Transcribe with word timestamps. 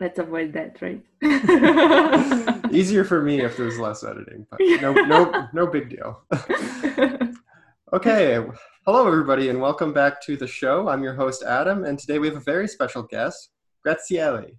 let's 0.00 0.18
avoid 0.18 0.52
that, 0.52 0.80
right? 0.82 1.02
Easier 2.72 3.04
for 3.04 3.22
me 3.22 3.40
if 3.40 3.56
there's 3.56 3.78
less 3.78 4.04
editing, 4.04 4.46
but 4.50 4.60
no, 4.80 4.92
no, 4.92 5.48
no 5.52 5.66
big 5.72 5.88
deal. 5.88 6.22
okay, 7.92 8.44
hello 8.84 9.06
everybody, 9.06 9.48
and 9.48 9.60
welcome 9.60 9.92
back 9.92 10.20
to 10.22 10.36
the 10.36 10.46
show. 10.46 10.88
I'm 10.88 11.02
your 11.02 11.14
host 11.14 11.42
Adam, 11.42 11.84
and 11.84 11.98
today 11.98 12.18
we 12.18 12.28
have 12.28 12.36
a 12.36 12.40
very 12.40 12.68
special 12.68 13.02
guest, 13.02 13.50
Gracielle. 13.86 14.50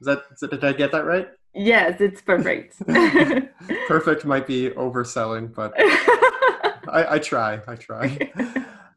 Is 0.00 0.06
that, 0.06 0.22
did 0.40 0.64
I 0.64 0.72
get 0.72 0.92
that 0.92 1.04
right? 1.04 1.28
Yes, 1.54 2.00
it's 2.00 2.22
perfect. 2.22 2.76
perfect 3.88 4.24
might 4.24 4.46
be 4.46 4.70
overselling, 4.70 5.54
but 5.54 5.72
I, 5.76 7.06
I 7.10 7.18
try. 7.18 7.60
I 7.66 7.76
try. 7.76 8.32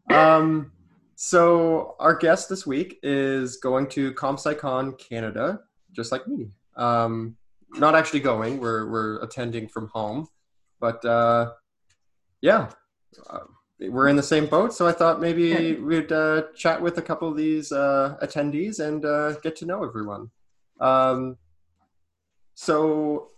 Um, 0.10 0.72
so 1.16 1.96
our 2.00 2.16
guest 2.16 2.50
this 2.50 2.68
week 2.68 3.00
is 3.04 3.58
going 3.58 3.88
to 3.90 4.14
ComSciCon 4.14 4.98
Canada, 4.98 5.62
just 5.92 6.12
like 6.12 6.28
me. 6.28 6.50
Um, 6.76 7.38
not 7.72 7.96
actually 7.96 8.20
going; 8.20 8.60
we're 8.60 8.90
we're 8.90 9.22
attending 9.24 9.68
from 9.68 9.88
home, 9.90 10.28
but 10.80 11.04
uh, 11.06 11.52
yeah, 12.42 12.70
uh, 13.30 13.40
we're 13.80 14.08
in 14.08 14.16
the 14.16 14.24
same 14.24 14.46
boat. 14.46 14.74
So 14.74 14.88
I 14.88 14.92
thought 14.92 15.20
maybe 15.20 15.76
we'd 15.76 16.12
uh, 16.12 16.44
chat 16.56 16.82
with 16.82 16.98
a 16.98 17.02
couple 17.02 17.30
of 17.30 17.38
these 17.38 17.72
uh, 17.72 18.18
attendees 18.22 18.80
and 18.80 19.04
uh, 19.06 19.34
get 19.40 19.56
to 19.58 19.66
know 19.66 19.84
everyone. 19.84 20.30
Um, 20.80 21.38
so, 22.56 23.30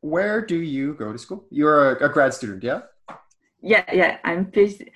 where 0.00 0.44
do 0.44 0.56
you 0.56 0.94
go 0.94 1.12
to 1.12 1.18
school? 1.18 1.44
You're 1.50 1.96
a, 1.96 2.06
a 2.06 2.08
grad 2.08 2.34
student, 2.34 2.62
yeah? 2.62 2.82
Yeah, 3.62 3.84
yeah. 3.92 4.18
I'm 4.24 4.46
PhD. 4.46 4.88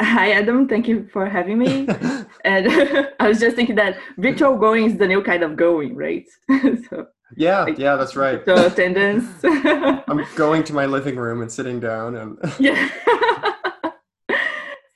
Hi, 0.00 0.30
Adam. 0.30 0.68
Thank 0.68 0.86
you 0.86 1.08
for 1.12 1.26
having 1.26 1.58
me. 1.58 1.88
and 2.44 2.68
I 3.20 3.28
was 3.28 3.40
just 3.40 3.56
thinking 3.56 3.74
that 3.76 3.98
virtual 4.16 4.56
going 4.56 4.84
is 4.86 4.96
the 4.96 5.08
new 5.08 5.22
kind 5.22 5.42
of 5.42 5.56
going, 5.56 5.96
right? 5.96 6.24
so, 6.88 7.08
yeah, 7.36 7.64
like, 7.64 7.78
yeah, 7.78 7.96
that's 7.96 8.14
right. 8.14 8.40
So 8.44 8.66
attendance. 8.66 9.26
I'm 9.42 10.24
going 10.36 10.62
to 10.64 10.72
my 10.72 10.86
living 10.86 11.16
room 11.16 11.42
and 11.42 11.50
sitting 11.50 11.80
down 11.80 12.14
and. 12.14 12.38
yeah. 12.60 12.88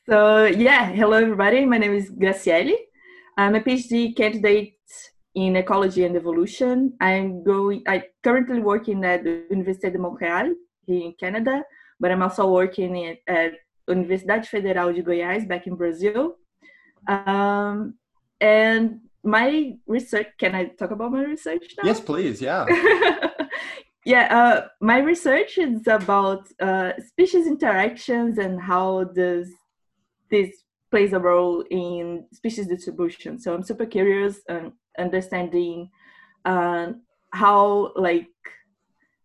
so 0.09 0.44
yeah, 0.47 0.89
hello 0.91 1.16
everybody. 1.16 1.66
My 1.66 1.78
name 1.78 1.94
is 1.94 2.11
Gracielle. 2.11 2.75
I'm 3.37 3.56
a 3.56 3.61
PhD 3.61 4.16
candidate 4.16 4.77
in 5.34 5.56
ecology 5.56 6.05
and 6.05 6.14
evolution. 6.14 6.92
I'm 7.00 7.42
going. 7.42 7.83
I 7.89 8.05
currently 8.22 8.61
working 8.61 9.05
at 9.05 9.25
the 9.25 9.47
Université 9.50 9.92
de 9.92 9.98
Montréal 9.98 10.53
here 10.87 11.06
in 11.06 11.14
Canada, 11.19 11.64
but 11.98 12.12
I'm 12.12 12.22
also 12.22 12.48
working 12.48 13.19
at 13.27 13.53
Universidade 13.88 14.47
Federal 14.47 14.92
de 14.92 15.02
Goiás 15.02 15.47
back 15.47 15.66
in 15.66 15.75
Brazil. 15.77 16.36
Um, 17.06 17.94
and 18.41 19.00
my 19.22 19.77
research, 19.86 20.28
can 20.38 20.55
I 20.55 20.66
talk 20.66 20.91
about 20.91 21.12
my 21.12 21.25
research 21.25 21.75
now? 21.77 21.88
Yes, 21.88 22.00
please. 22.00 22.41
Yeah. 22.41 22.66
yeah, 24.05 24.36
uh, 24.36 24.69
my 24.80 24.98
research 24.98 25.58
is 25.58 25.86
about 25.86 26.48
uh, 26.60 26.92
species 26.98 27.47
interactions 27.47 28.38
and 28.38 28.60
how 28.60 29.05
does 29.05 29.48
this 30.30 30.64
plays 30.91 31.12
a 31.12 31.19
role 31.19 31.64
in 31.70 32.27
species 32.33 32.66
distribution. 32.66 33.38
So 33.38 33.55
I'm 33.55 33.62
super 33.62 33.86
curious 33.86 34.41
and 34.48 34.72
understanding 34.98 35.91
uh, 36.44 36.92
how 37.30 37.92
like 37.97 38.28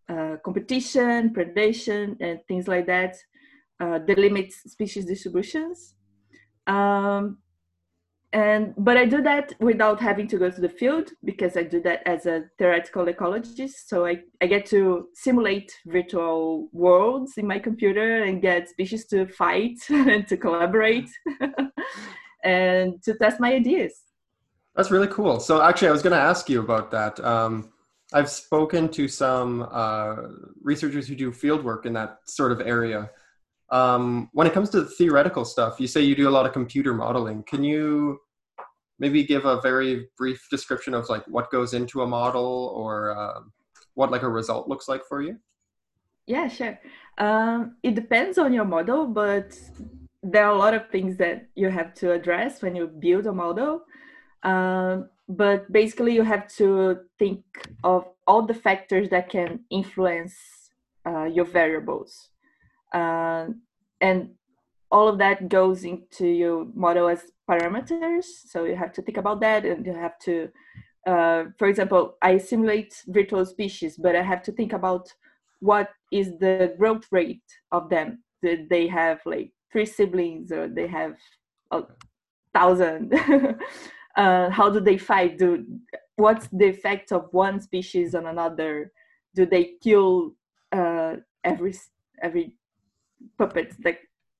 uh, 0.10 0.38
competition, 0.46 1.32
predation, 1.32 2.16
and 2.22 2.40
things 2.48 2.68
like 2.68 2.86
that 2.88 3.18
uh, 3.80 4.00
delimits 4.00 4.54
species 4.68 5.06
distributions. 5.06 5.96
Um, 6.66 7.38
and 8.34 8.74
but 8.78 8.98
I 8.98 9.06
do 9.06 9.22
that 9.22 9.54
without 9.60 10.02
having 10.02 10.28
to 10.28 10.38
go 10.38 10.50
to 10.50 10.62
the 10.62 10.70
field 10.70 11.12
because 11.24 11.56
I 11.56 11.64
do 11.64 11.82
that 11.84 12.02
as 12.06 12.26
a 12.26 12.44
theoretical 12.58 13.06
ecologist. 13.06 13.88
So 13.88 14.06
I, 14.06 14.20
I 14.42 14.48
get 14.48 14.66
to 14.68 15.08
simulate 15.14 15.72
virtual 15.86 16.68
worlds 16.74 17.34
in 17.38 17.48
my 17.48 17.58
computer 17.58 18.24
and 18.24 18.42
get 18.42 18.68
species 18.70 19.06
to 19.08 19.28
fight 19.28 19.80
and 19.90 20.28
to 20.28 20.36
collaborate 20.36 21.10
and 22.44 23.02
to 23.04 23.14
test 23.16 23.40
my 23.40 23.54
ideas. 23.54 23.94
That's 24.76 24.92
really 24.92 25.08
cool. 25.08 25.40
So 25.40 25.62
actually, 25.62 25.88
I 25.88 25.92
was 25.92 26.04
going 26.04 26.14
to 26.14 26.22
ask 26.22 26.50
you 26.50 26.60
about 26.60 26.92
that. 26.92 27.20
Um, 27.24 27.72
I've 28.14 28.30
spoken 28.30 28.90
to 28.90 29.08
some 29.08 29.68
uh, 29.72 30.16
researchers 30.62 31.08
who 31.08 31.16
do 31.16 31.32
field 31.32 31.64
work 31.64 31.86
in 31.86 31.94
that 31.94 32.20
sort 32.26 32.52
of 32.52 32.62
area 32.62 33.10
um, 33.70 34.30
when 34.34 34.48
it 34.48 34.54
comes 34.54 34.70
to 34.72 34.82
the 34.82 34.90
theoretical 34.90 35.46
stuff, 35.46 35.80
you 35.80 35.88
say 35.88 36.02
you 36.02 36.16
do 36.16 36.30
a 36.30 36.32
lot 36.32 36.46
of 36.46 36.54
computer 36.54 36.94
modeling. 36.94 37.44
Can 37.44 37.64
you 37.64 38.20
maybe 39.00 39.24
give 39.24 39.46
a 39.46 39.62
very 39.62 40.08
brief 40.18 40.48
description 40.50 40.94
of 40.94 41.10
like 41.10 41.24
what 41.28 41.52
goes 41.52 41.74
into 41.74 42.02
a 42.02 42.08
model 42.08 42.74
or 42.76 43.18
uh, 43.18 43.42
what 43.94 44.12
like 44.12 44.24
a 44.24 44.30
result 44.30 44.68
looks 44.68 44.88
like 44.88 45.04
for 45.08 45.22
you? 45.22 45.38
Yeah, 46.26 46.48
sure. 46.48 46.80
Um, 47.18 47.78
it 47.84 47.96
depends 47.96 48.38
on 48.38 48.54
your 48.54 48.66
model, 48.66 49.08
but 49.08 49.58
there 50.24 50.46
are 50.46 50.52
a 50.52 50.58
lot 50.58 50.74
of 50.74 50.90
things 50.90 51.18
that 51.18 51.48
you 51.56 51.70
have 51.70 51.94
to 51.96 52.12
address 52.12 52.62
when 52.62 52.76
you 52.76 52.88
build 52.88 53.28
a 53.28 53.34
model. 53.34 53.84
Um, 54.44 55.10
but 55.30 55.72
basically, 55.72 56.14
you 56.14 56.24
have 56.24 56.48
to 56.56 57.00
think 57.20 57.44
of 57.84 58.06
all 58.26 58.44
the 58.44 58.54
factors 58.54 59.10
that 59.10 59.30
can 59.30 59.62
influence 59.70 60.36
uh, 61.06 61.26
your 61.26 61.46
variables. 61.46 62.30
Uh, 62.94 63.48
and 64.02 64.30
all 64.92 65.08
of 65.08 65.18
that 65.18 65.50
goes 65.50 65.84
into 65.84 66.28
your 66.28 66.66
model 66.74 67.08
as 67.08 67.32
parameters. 67.50 68.26
So 68.46 68.66
you 68.66 68.76
have 68.76 68.94
to 68.94 69.02
think 69.02 69.18
about 69.18 69.42
that, 69.42 69.66
and 69.66 69.86
you 69.86 69.94
have 69.94 70.18
to, 70.20 70.50
uh, 71.06 71.46
for 71.58 71.68
example, 71.68 72.18
I 72.22 72.38
simulate 72.38 73.04
virtual 73.08 73.46
species, 73.46 73.98
but 73.98 74.16
I 74.16 74.22
have 74.22 74.42
to 74.44 74.52
think 74.52 74.74
about 74.74 75.14
what 75.60 75.90
is 76.12 76.38
the 76.40 76.74
growth 76.78 77.06
rate 77.12 77.50
of 77.72 77.90
them. 77.90 78.24
Did 78.42 78.70
they 78.70 78.88
have 78.88 79.20
like 79.26 79.52
three 79.72 79.86
siblings, 79.86 80.52
or 80.52 80.68
they 80.68 80.88
have 80.88 81.16
a 81.72 81.84
thousand? 82.54 83.14
uh, 84.18 84.50
how 84.50 84.70
do 84.70 84.80
they 84.80 84.98
fight? 84.98 85.38
Do 85.38 85.66
what's 86.16 86.48
the 86.48 86.68
effect 86.68 87.12
of 87.12 87.28
one 87.32 87.60
species 87.60 88.16
on 88.16 88.28
another? 88.28 88.92
Do 89.36 89.46
they 89.46 89.74
kill 89.82 90.36
uh, 90.72 91.16
every 91.44 91.76
every 92.22 92.54
puppets 93.38 93.76
that 93.84 93.98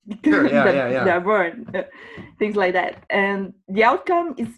sure, 0.24 0.46
yeah, 0.46 0.64
that, 0.64 0.74
yeah, 0.74 0.88
yeah. 0.88 1.04
that 1.04 1.16
are 1.16 1.20
born, 1.20 1.66
things 2.38 2.56
like 2.56 2.72
that. 2.72 3.04
And 3.10 3.52
the 3.68 3.84
outcome 3.84 4.34
is 4.38 4.48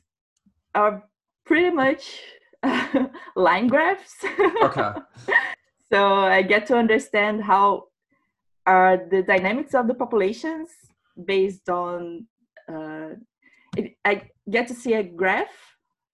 are 0.74 1.02
pretty 1.44 1.70
much 1.70 2.20
line 3.36 3.68
graphs. 3.68 4.14
Okay. 4.62 4.92
so 5.92 6.14
I 6.14 6.42
get 6.42 6.66
to 6.66 6.76
understand 6.76 7.42
how 7.42 7.84
are 8.66 8.96
the 9.10 9.22
dynamics 9.22 9.74
of 9.74 9.88
the 9.88 9.94
populations 9.94 10.70
based 11.24 11.68
on. 11.68 12.26
Uh, 12.72 13.14
it, 13.76 13.96
I 14.04 14.22
get 14.48 14.68
to 14.68 14.74
see 14.74 14.94
a 14.94 15.02
graph 15.02 15.56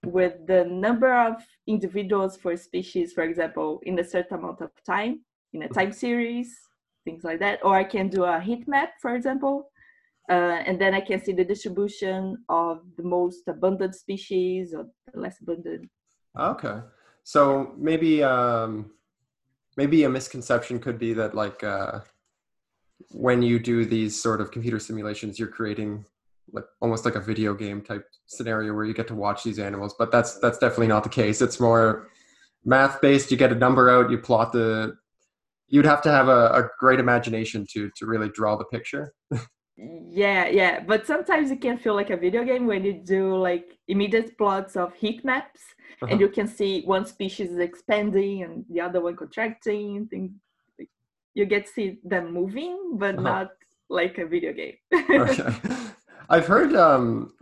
with 0.05 0.47
the 0.47 0.65
number 0.65 1.13
of 1.13 1.35
individuals 1.67 2.37
for 2.37 2.57
species, 2.57 3.13
for 3.13 3.25
example, 3.25 3.81
in 3.83 3.99
a 3.99 4.05
certain 4.05 4.39
amount 4.39 4.61
of 4.63 4.71
time 4.87 5.21
in 5.53 5.63
a 5.63 5.69
time 5.69 5.93
series 5.93 6.66
things 7.07 7.25
like 7.25 7.39
that. 7.39 7.65
Or 7.65 7.75
I 7.75 7.85
can 7.85 8.09
do 8.09 8.25
a 8.25 8.39
heat 8.39 8.69
map, 8.69 8.91
for 9.01 9.15
example, 9.15 9.71
uh, 10.29 10.59
and 10.67 10.79
then 10.79 10.93
I 10.93 11.01
can 11.01 11.25
see 11.25 11.33
the 11.33 11.45
distribution 11.45 12.21
of 12.51 12.83
the 12.99 13.05
most 13.05 13.43
abundant 13.49 13.95
species 13.95 14.75
or 14.75 14.87
the 15.15 15.21
less 15.21 15.41
abundant. 15.41 15.89
Okay, 16.39 16.79
so 17.23 17.73
maybe 17.79 18.23
um, 18.23 18.91
maybe 19.79 20.05
a 20.05 20.11
misconception 20.11 20.79
could 20.79 20.99
be 20.99 21.15
that 21.15 21.35
like 21.35 21.65
uh, 21.65 22.01
when 23.11 23.41
you 23.41 23.59
do 23.59 23.87
these 23.87 24.21
sort 24.21 24.41
of 24.43 24.51
computer 24.51 24.79
simulations, 24.79 25.39
you're 25.39 25.49
creating 25.49 26.05
like 26.53 26.65
almost 26.81 27.05
like 27.05 27.17
a 27.17 27.21
video 27.21 27.55
game 27.55 27.81
type 27.81 28.07
scenario 28.27 28.75
where 28.75 28.85
you 28.85 28.95
get 28.95 29.09
to 29.09 29.15
watch 29.15 29.43
these 29.43 29.59
animals, 29.59 29.95
but 29.99 30.13
that's 30.13 30.39
that's 30.41 30.59
definitely 30.59 30.89
not 30.89 31.05
the 31.05 31.09
case. 31.09 31.41
It's 31.41 31.61
more 31.61 32.09
math 32.65 33.01
based. 33.01 33.31
You 33.31 33.37
get 33.37 33.53
a 33.53 33.57
number 33.67 33.89
out, 33.89 34.11
you 34.11 34.19
plot 34.19 34.53
the 34.53 34.97
you'd 35.69 35.85
have 35.85 36.03
to 36.03 36.11
have 36.11 36.29
a, 36.29 36.47
a 36.61 36.69
great 36.79 37.01
imagination 37.01 37.67
to 37.73 37.91
to 37.97 38.07
really 38.07 38.29
draw 38.29 38.57
the 38.57 38.65
picture. 38.65 39.13
yeah, 39.77 40.47
yeah, 40.49 40.81
but 40.81 41.07
sometimes 41.07 41.51
it 41.51 41.61
can 41.61 41.79
feel 41.79 41.95
like 41.95 42.11
a 42.11 42.17
video 42.17 42.45
game 42.45 42.67
when 42.67 42.85
you 42.85 42.95
do 42.95 43.37
like 43.37 43.79
immediate 43.89 44.37
plots 44.39 44.77
of 44.77 44.95
heat 44.95 45.25
maps, 45.25 45.61
uh-huh. 46.03 46.07
and 46.11 46.21
you 46.21 46.29
can 46.29 46.47
see 46.47 46.83
one 46.83 47.07
species 47.07 47.51
is 47.51 47.59
expanding 47.59 48.43
and 48.43 48.65
the 48.71 48.81
other 48.81 49.01
one 49.01 49.17
contracting. 49.17 50.07
Things 50.09 50.33
you 51.35 51.45
get 51.45 51.67
to 51.67 51.73
see 51.73 51.99
them 52.05 52.33
moving, 52.33 52.93
but 52.95 53.15
uh-huh. 53.15 53.23
not 53.23 53.49
like 53.91 54.19
a 54.19 54.27
video 54.27 54.53
game. 54.53 54.77
okay, 55.11 55.55
I've 56.31 56.47
heard 56.47 56.75
um, 56.75 57.33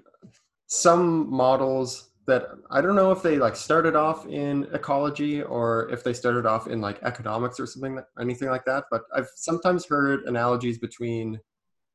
some 0.67 1.31
models 1.31 2.11
that 2.27 2.49
I 2.71 2.81
don't 2.81 2.97
know 2.97 3.11
if 3.11 3.23
they 3.23 3.37
like 3.37 3.57
started 3.57 3.97
off 3.97 4.27
in 4.27 4.67
ecology 4.73 5.43
or 5.43 5.91
if 5.91 6.03
they 6.03 6.13
started 6.13 6.47
off 6.47 6.67
in 6.69 6.81
like 6.81 7.03
economics 7.03 7.61
or 7.61 7.67
something, 7.67 8.01
anything 8.21 8.49
like 8.49 8.65
that. 8.65 8.85
But 8.91 9.03
I've 9.15 9.29
sometimes 9.35 9.87
heard 9.87 10.25
analogies 10.25 10.79
between 10.79 11.39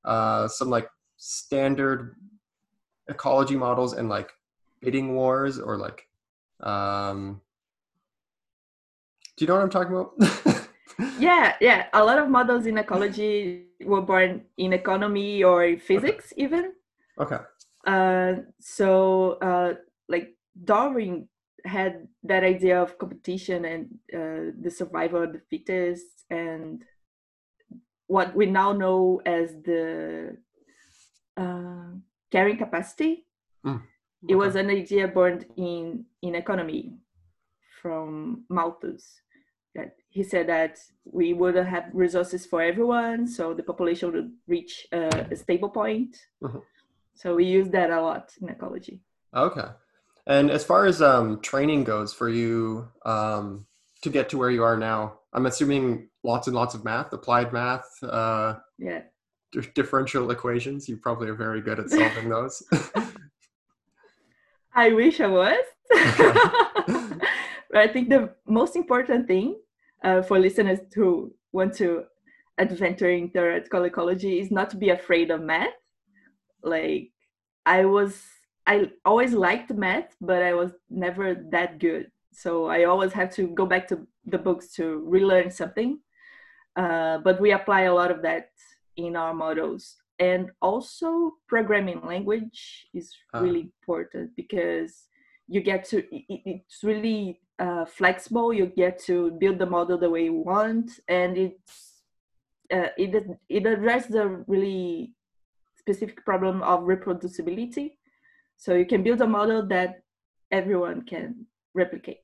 uh, 0.06 0.48
some 0.48 0.70
like 0.70 0.88
standard 1.18 2.16
ecology 3.08 3.56
models 3.56 3.94
and 3.94 4.08
like 4.08 4.32
bidding 4.82 5.16
wars 5.16 5.60
or 5.60 5.78
like 5.78 6.06
Um, 6.62 7.42
do 9.38 9.46
you 9.46 9.48
know 9.48 9.56
what 9.56 9.64
I'm 9.64 9.70
talking 9.70 9.96
about? 9.96 10.68
yeah, 11.20 11.56
yeah. 11.62 11.88
A 11.94 12.04
lot 12.04 12.18
of 12.20 12.28
models 12.30 12.66
in 12.66 12.78
ecology 12.78 13.68
were 13.86 14.02
born 14.02 14.44
in 14.58 14.74
economy 14.74 15.44
or 15.44 15.78
physics, 15.78 16.34
okay. 16.34 16.44
even. 16.44 16.74
Okay. 17.18 17.38
Uh, 17.88 18.34
so, 18.60 19.38
uh, 19.42 19.76
like 20.10 20.36
Darwin 20.62 21.30
had 21.64 22.08
that 22.24 22.44
idea 22.44 22.82
of 22.82 22.98
competition 22.98 23.66
and 23.66 23.86
uh, 24.14 24.52
the 24.60 24.72
survival 24.72 25.24
of 25.24 25.34
the 25.34 25.42
fittest, 25.50 26.26
and 26.30 26.84
what 28.08 28.36
we 28.36 28.46
now 28.46 28.74
know 28.74 29.22
as 29.26 29.52
the 29.64 30.36
uh, 31.38 31.92
carrying 32.32 32.58
capacity. 32.58 33.26
Mm, 33.66 33.76
okay. 33.76 33.84
It 34.28 34.36
was 34.36 34.56
an 34.56 34.70
idea 34.70 35.08
born 35.08 35.46
in 35.56 36.06
in 36.22 36.36
economy 36.36 36.98
from 37.82 38.44
Malthus 38.50 39.22
that 39.76 39.96
he 40.10 40.24
said 40.24 40.48
that 40.48 40.80
we 41.06 41.34
wouldn't 41.34 41.70
have 41.70 41.86
resources 41.94 42.46
for 42.46 42.62
everyone, 42.62 43.28
so 43.28 43.54
the 43.54 43.64
population 43.64 44.12
would 44.12 44.32
reach 44.48 44.88
a, 44.92 45.28
a 45.32 45.36
stable 45.36 45.70
point. 45.70 46.18
Uh-huh. 46.44 46.60
So 47.14 47.36
we 47.36 47.46
use 47.46 47.70
that 47.70 47.92
a 47.92 48.02
lot 48.02 48.32
in 48.42 48.50
ecology. 48.50 49.02
Okay. 49.36 49.70
And 50.30 50.50
as 50.50 50.64
far 50.64 50.86
as 50.86 51.02
um, 51.02 51.42
training 51.42 51.84
goes 51.84 52.14
for 52.14 52.30
you 52.30 52.88
um, 53.06 53.66
to 54.04 54.10
get 54.10 54.30
to 54.30 54.38
where 54.38 54.50
you 54.50 54.64
are 54.64 54.78
now, 54.78 55.20
I'm 55.34 55.46
assuming 55.46 56.08
lots 56.24 56.48
and 56.48 56.56
lots 56.56 56.74
of 56.74 56.86
math, 56.86 57.12
applied 57.12 57.52
math. 57.52 57.90
Uh, 58.02 58.56
yeah. 58.78 59.02
D- 59.52 59.68
differential 59.76 60.32
equations. 60.32 60.88
You 60.88 60.96
probably 60.96 61.28
are 61.28 61.36
very 61.36 61.60
good 61.60 61.80
at 61.80 61.90
solving 61.90 62.30
those. 62.30 62.64
I 64.74 64.94
wish 64.94 65.20
I 65.20 65.28
was. 65.28 65.66
But 67.70 67.82
I 67.82 67.88
think 67.88 68.10
the 68.10 68.34
most 68.48 68.76
important 68.76 69.28
thing 69.28 69.56
uh, 70.04 70.22
for 70.24 70.40
listeners 70.40 70.80
who 70.96 71.34
want 71.52 71.76
to 71.76 72.06
adventure 72.58 73.10
in 73.10 73.30
theoretical 73.30 73.84
ecology 73.84 74.40
is 74.40 74.52
not 74.52 74.70
to 74.72 74.78
be 74.78 74.90
afraid 74.90 75.30
of 75.30 75.42
math. 75.42 75.70
Like 76.64 77.12
I 77.66 77.86
was, 77.86 78.22
I 78.70 78.92
always 79.04 79.34
liked 79.34 79.74
math, 79.74 80.16
but 80.22 80.44
I 80.44 80.54
was 80.54 80.72
never 80.92 81.34
that 81.50 81.80
good. 81.80 82.12
So 82.32 82.68
I 82.68 82.84
always 82.84 83.12
have 83.14 83.32
to 83.34 83.48
go 83.48 83.66
back 83.66 83.88
to 83.88 84.06
the 84.26 84.38
books 84.38 84.74
to 84.76 85.04
relearn 85.08 85.50
something. 85.50 86.00
Uh, 86.76 87.18
but 87.18 87.42
we 87.42 87.52
apply 87.52 87.82
a 87.82 87.94
lot 87.94 88.12
of 88.12 88.22
that 88.22 88.52
in 88.96 89.16
our 89.16 89.34
models. 89.34 89.96
And 90.20 90.52
also, 90.62 91.34
programming 91.48 92.02
language 92.06 92.88
is 92.94 93.12
uh. 93.34 93.42
really 93.42 93.62
important 93.62 94.36
because 94.36 95.06
you 95.48 95.62
get 95.62 95.84
to, 95.86 95.98
it, 96.16 96.42
it's 96.46 96.84
really 96.84 97.42
uh, 97.58 97.86
flexible. 97.86 98.54
You 98.54 98.68
get 98.68 99.00
to 99.06 99.32
build 99.32 99.58
the 99.58 99.66
model 99.66 99.98
the 99.98 100.12
way 100.12 100.26
you 100.26 100.34
want, 100.34 100.92
and 101.08 101.38
it's 101.38 102.04
uh, 102.72 102.90
it 102.98 103.26
it 103.50 103.66
addresses 103.66 104.12
the 104.12 104.44
really 104.48 105.16
specific 105.76 106.24
problem 106.24 106.62
of 106.62 106.82
reproducibility. 106.82 107.99
So 108.60 108.76
you 108.76 108.86
can 108.86 109.04
build 109.04 109.22
a 109.22 109.28
model 109.28 109.66
that 109.68 110.02
everyone 110.52 111.04
can 111.04 111.46
replicate. 111.74 112.18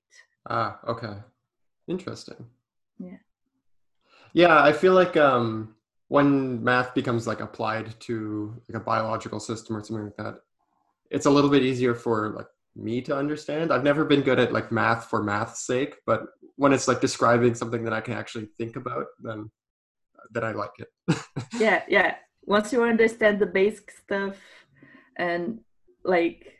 Ah, 0.49 0.79
okay, 0.85 1.13
interesting. 1.87 2.45
Yeah. 2.99 3.17
Yeah, 4.33 4.61
I 4.61 4.73
feel 4.73 4.93
like 4.93 5.15
um, 5.15 5.75
when 6.09 6.61
math 6.61 6.93
becomes 6.93 7.25
like 7.25 7.39
applied 7.39 7.97
to 8.01 8.53
like 8.67 8.81
a 8.81 8.83
biological 8.83 9.39
system 9.39 9.77
or 9.77 9.83
something 9.83 10.03
like 10.03 10.17
that, 10.17 10.41
it's 11.09 11.25
a 11.25 11.29
little 11.31 11.49
bit 11.49 11.63
easier 11.63 11.95
for 11.95 12.31
like 12.31 12.47
me 12.75 13.01
to 13.03 13.15
understand. 13.15 13.71
I've 13.71 13.85
never 13.85 14.03
been 14.03 14.21
good 14.21 14.37
at 14.37 14.51
like 14.51 14.73
math 14.73 15.05
for 15.05 15.23
math's 15.23 15.65
sake, 15.65 15.95
but 16.05 16.25
when 16.57 16.73
it's 16.73 16.89
like 16.89 16.99
describing 16.99 17.55
something 17.55 17.85
that 17.85 17.93
I 17.93 18.01
can 18.01 18.13
actually 18.13 18.49
think 18.57 18.75
about, 18.75 19.05
then 19.21 19.49
then 20.31 20.43
I 20.43 20.51
like 20.51 20.75
it. 20.79 20.89
yeah, 21.59 21.83
yeah. 21.87 22.15
Once 22.43 22.73
you 22.73 22.83
understand 22.83 23.39
the 23.39 23.45
basic 23.45 23.89
stuff 23.89 24.35
and 25.17 25.59
like 26.05 26.53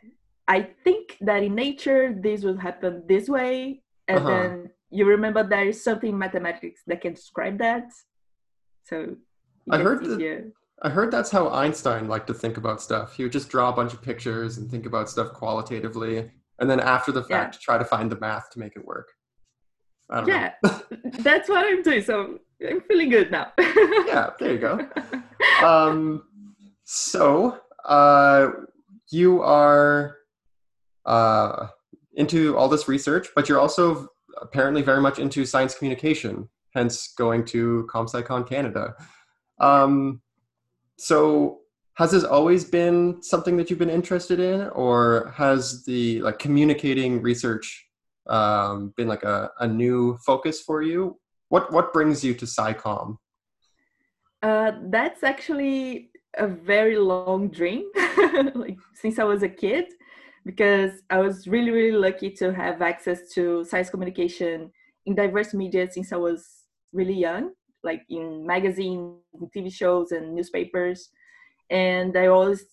I 0.48 0.68
think 0.84 1.16
that 1.22 1.42
in 1.42 1.54
nature 1.54 2.14
this 2.20 2.42
will 2.44 2.56
happen 2.56 3.02
this 3.08 3.28
way 3.28 3.82
and 4.08 4.18
uh-huh. 4.18 4.28
then 4.28 4.70
you 4.90 5.04
remember 5.04 5.42
there 5.42 5.68
is 5.68 5.82
something 5.82 6.10
in 6.10 6.18
mathematics 6.18 6.82
that 6.86 7.00
can 7.00 7.14
describe 7.14 7.58
that. 7.58 7.84
So 8.84 9.16
I 9.70 9.78
heard 9.78 10.04
that 10.04 10.52
I 10.82 10.90
heard 10.90 11.10
that's 11.10 11.30
how 11.30 11.48
Einstein 11.48 12.06
liked 12.06 12.26
to 12.28 12.34
think 12.34 12.56
about 12.56 12.82
stuff. 12.82 13.16
He 13.16 13.22
would 13.22 13.32
just 13.32 13.48
draw 13.48 13.70
a 13.70 13.72
bunch 13.72 13.92
of 13.94 14.02
pictures 14.02 14.58
and 14.58 14.70
think 14.70 14.86
about 14.86 15.08
stuff 15.08 15.32
qualitatively, 15.32 16.30
and 16.58 16.70
then 16.70 16.80
after 16.80 17.12
the 17.12 17.22
fact, 17.22 17.56
yeah. 17.56 17.60
try 17.62 17.78
to 17.78 17.84
find 17.84 18.12
the 18.12 18.20
math 18.20 18.50
to 18.50 18.58
make 18.58 18.76
it 18.76 18.84
work. 18.84 19.08
yeah, 20.26 20.52
that's 21.20 21.48
what 21.48 21.66
I'm 21.66 21.82
doing. 21.82 22.02
So 22.02 22.38
I'm 22.66 22.82
feeling 22.82 23.08
good 23.08 23.30
now. 23.30 23.52
yeah, 23.58 24.30
there 24.38 24.52
you 24.52 24.58
go. 24.58 24.88
Um, 25.62 26.24
so 26.84 27.60
uh, 27.86 28.50
you 29.10 29.42
are 29.42 30.16
uh, 31.04 31.68
into 32.14 32.56
all 32.56 32.68
this 32.68 32.88
research, 32.88 33.28
but 33.34 33.48
you're 33.48 33.60
also 33.60 34.08
apparently 34.40 34.82
very 34.82 35.00
much 35.00 35.18
into 35.18 35.44
science 35.44 35.74
communication, 35.74 36.48
hence 36.74 37.14
going 37.16 37.44
to 37.46 37.88
ComSciCon 37.92 38.48
Canada. 38.48 38.94
Um, 39.60 40.20
so 40.98 41.60
has 41.96 42.10
this 42.10 42.24
always 42.24 42.64
been 42.64 43.22
something 43.22 43.56
that 43.56 43.70
you've 43.70 43.78
been 43.78 43.90
interested 43.90 44.38
in 44.38 44.68
or 44.70 45.32
has 45.34 45.84
the 45.84 46.20
like 46.22 46.38
communicating 46.38 47.22
research 47.22 47.86
um, 48.28 48.92
been 48.96 49.08
like 49.08 49.22
a, 49.22 49.50
a 49.60 49.66
new 49.66 50.16
focus 50.18 50.60
for 50.60 50.82
you 50.82 51.18
what 51.48 51.72
what 51.72 51.92
brings 51.92 52.24
you 52.24 52.34
to 52.34 52.44
SciComm 52.44 53.16
uh, 54.42 54.72
that's 54.90 55.22
actually 55.22 56.10
a 56.36 56.46
very 56.46 56.98
long 56.98 57.48
dream 57.48 57.84
like 58.54 58.78
since 58.94 59.18
i 59.18 59.24
was 59.24 59.42
a 59.42 59.48
kid 59.48 59.86
because 60.44 61.02
i 61.10 61.18
was 61.18 61.46
really 61.48 61.70
really 61.70 61.96
lucky 61.96 62.30
to 62.30 62.52
have 62.52 62.82
access 62.82 63.32
to 63.32 63.64
science 63.64 63.90
communication 63.90 64.70
in 65.06 65.14
diverse 65.14 65.54
media 65.54 65.90
since 65.90 66.12
i 66.12 66.16
was 66.16 66.66
really 66.92 67.14
young 67.14 67.52
like 67.86 68.02
in 68.10 68.46
magazines, 68.46 69.22
TV 69.56 69.72
shows, 69.72 70.12
and 70.12 70.34
newspapers. 70.34 71.08
And 71.70 72.14
I 72.18 72.26
always, 72.26 72.64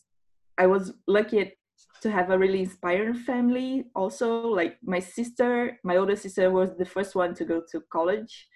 I 0.58 0.66
was 0.68 0.92
lucky 1.08 1.54
to 2.02 2.12
have 2.12 2.32
a 2.32 2.38
really 2.38 2.62
inspiring 2.62 3.14
family. 3.14 3.86
Also, 3.96 4.48
like 4.48 4.78
my 4.84 5.00
sister, 5.00 5.80
my 5.84 5.96
older 5.96 6.18
sister 6.18 6.52
was 6.52 6.72
the 6.78 6.86
first 6.86 7.16
one 7.16 7.34
to 7.36 7.46
go 7.46 7.62
to 7.72 7.82
college, 7.92 8.48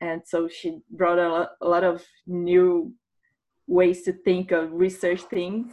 and 0.00 0.22
so 0.24 0.48
she 0.48 0.78
brought 0.90 1.18
a 1.18 1.28
lot, 1.28 1.48
a 1.60 1.68
lot 1.68 1.84
of 1.84 2.02
new 2.26 2.94
ways 3.66 4.02
to 4.02 4.12
think 4.12 4.52
of 4.52 4.72
research 4.72 5.22
things. 5.22 5.72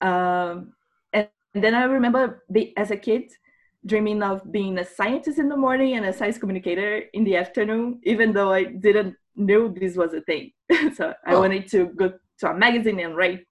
Um, 0.00 0.72
and, 1.12 1.28
and 1.54 1.64
then 1.64 1.74
I 1.74 1.84
remember 1.84 2.44
be, 2.50 2.76
as 2.76 2.90
a 2.90 2.96
kid 2.96 3.32
dreaming 3.84 4.22
of 4.22 4.50
being 4.52 4.78
a 4.78 4.84
scientist 4.84 5.38
in 5.38 5.48
the 5.48 5.56
morning 5.56 5.96
and 5.96 6.06
a 6.06 6.12
science 6.12 6.38
communicator 6.38 7.02
in 7.12 7.24
the 7.24 7.36
afternoon, 7.36 8.00
even 8.04 8.32
though 8.32 8.52
I 8.52 8.64
didn't 8.64 9.16
knew 9.34 9.74
this 9.78 9.96
was 9.96 10.14
a 10.14 10.20
thing. 10.20 10.52
so 10.94 11.12
I 11.26 11.34
oh. 11.34 11.40
wanted 11.40 11.68
to 11.68 11.86
go 11.86 12.12
to 12.40 12.50
a 12.50 12.54
magazine 12.54 13.00
and 13.00 13.16
write 13.16 13.46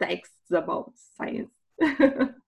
texts 0.00 0.50
about 0.50 0.92
science. 1.16 1.50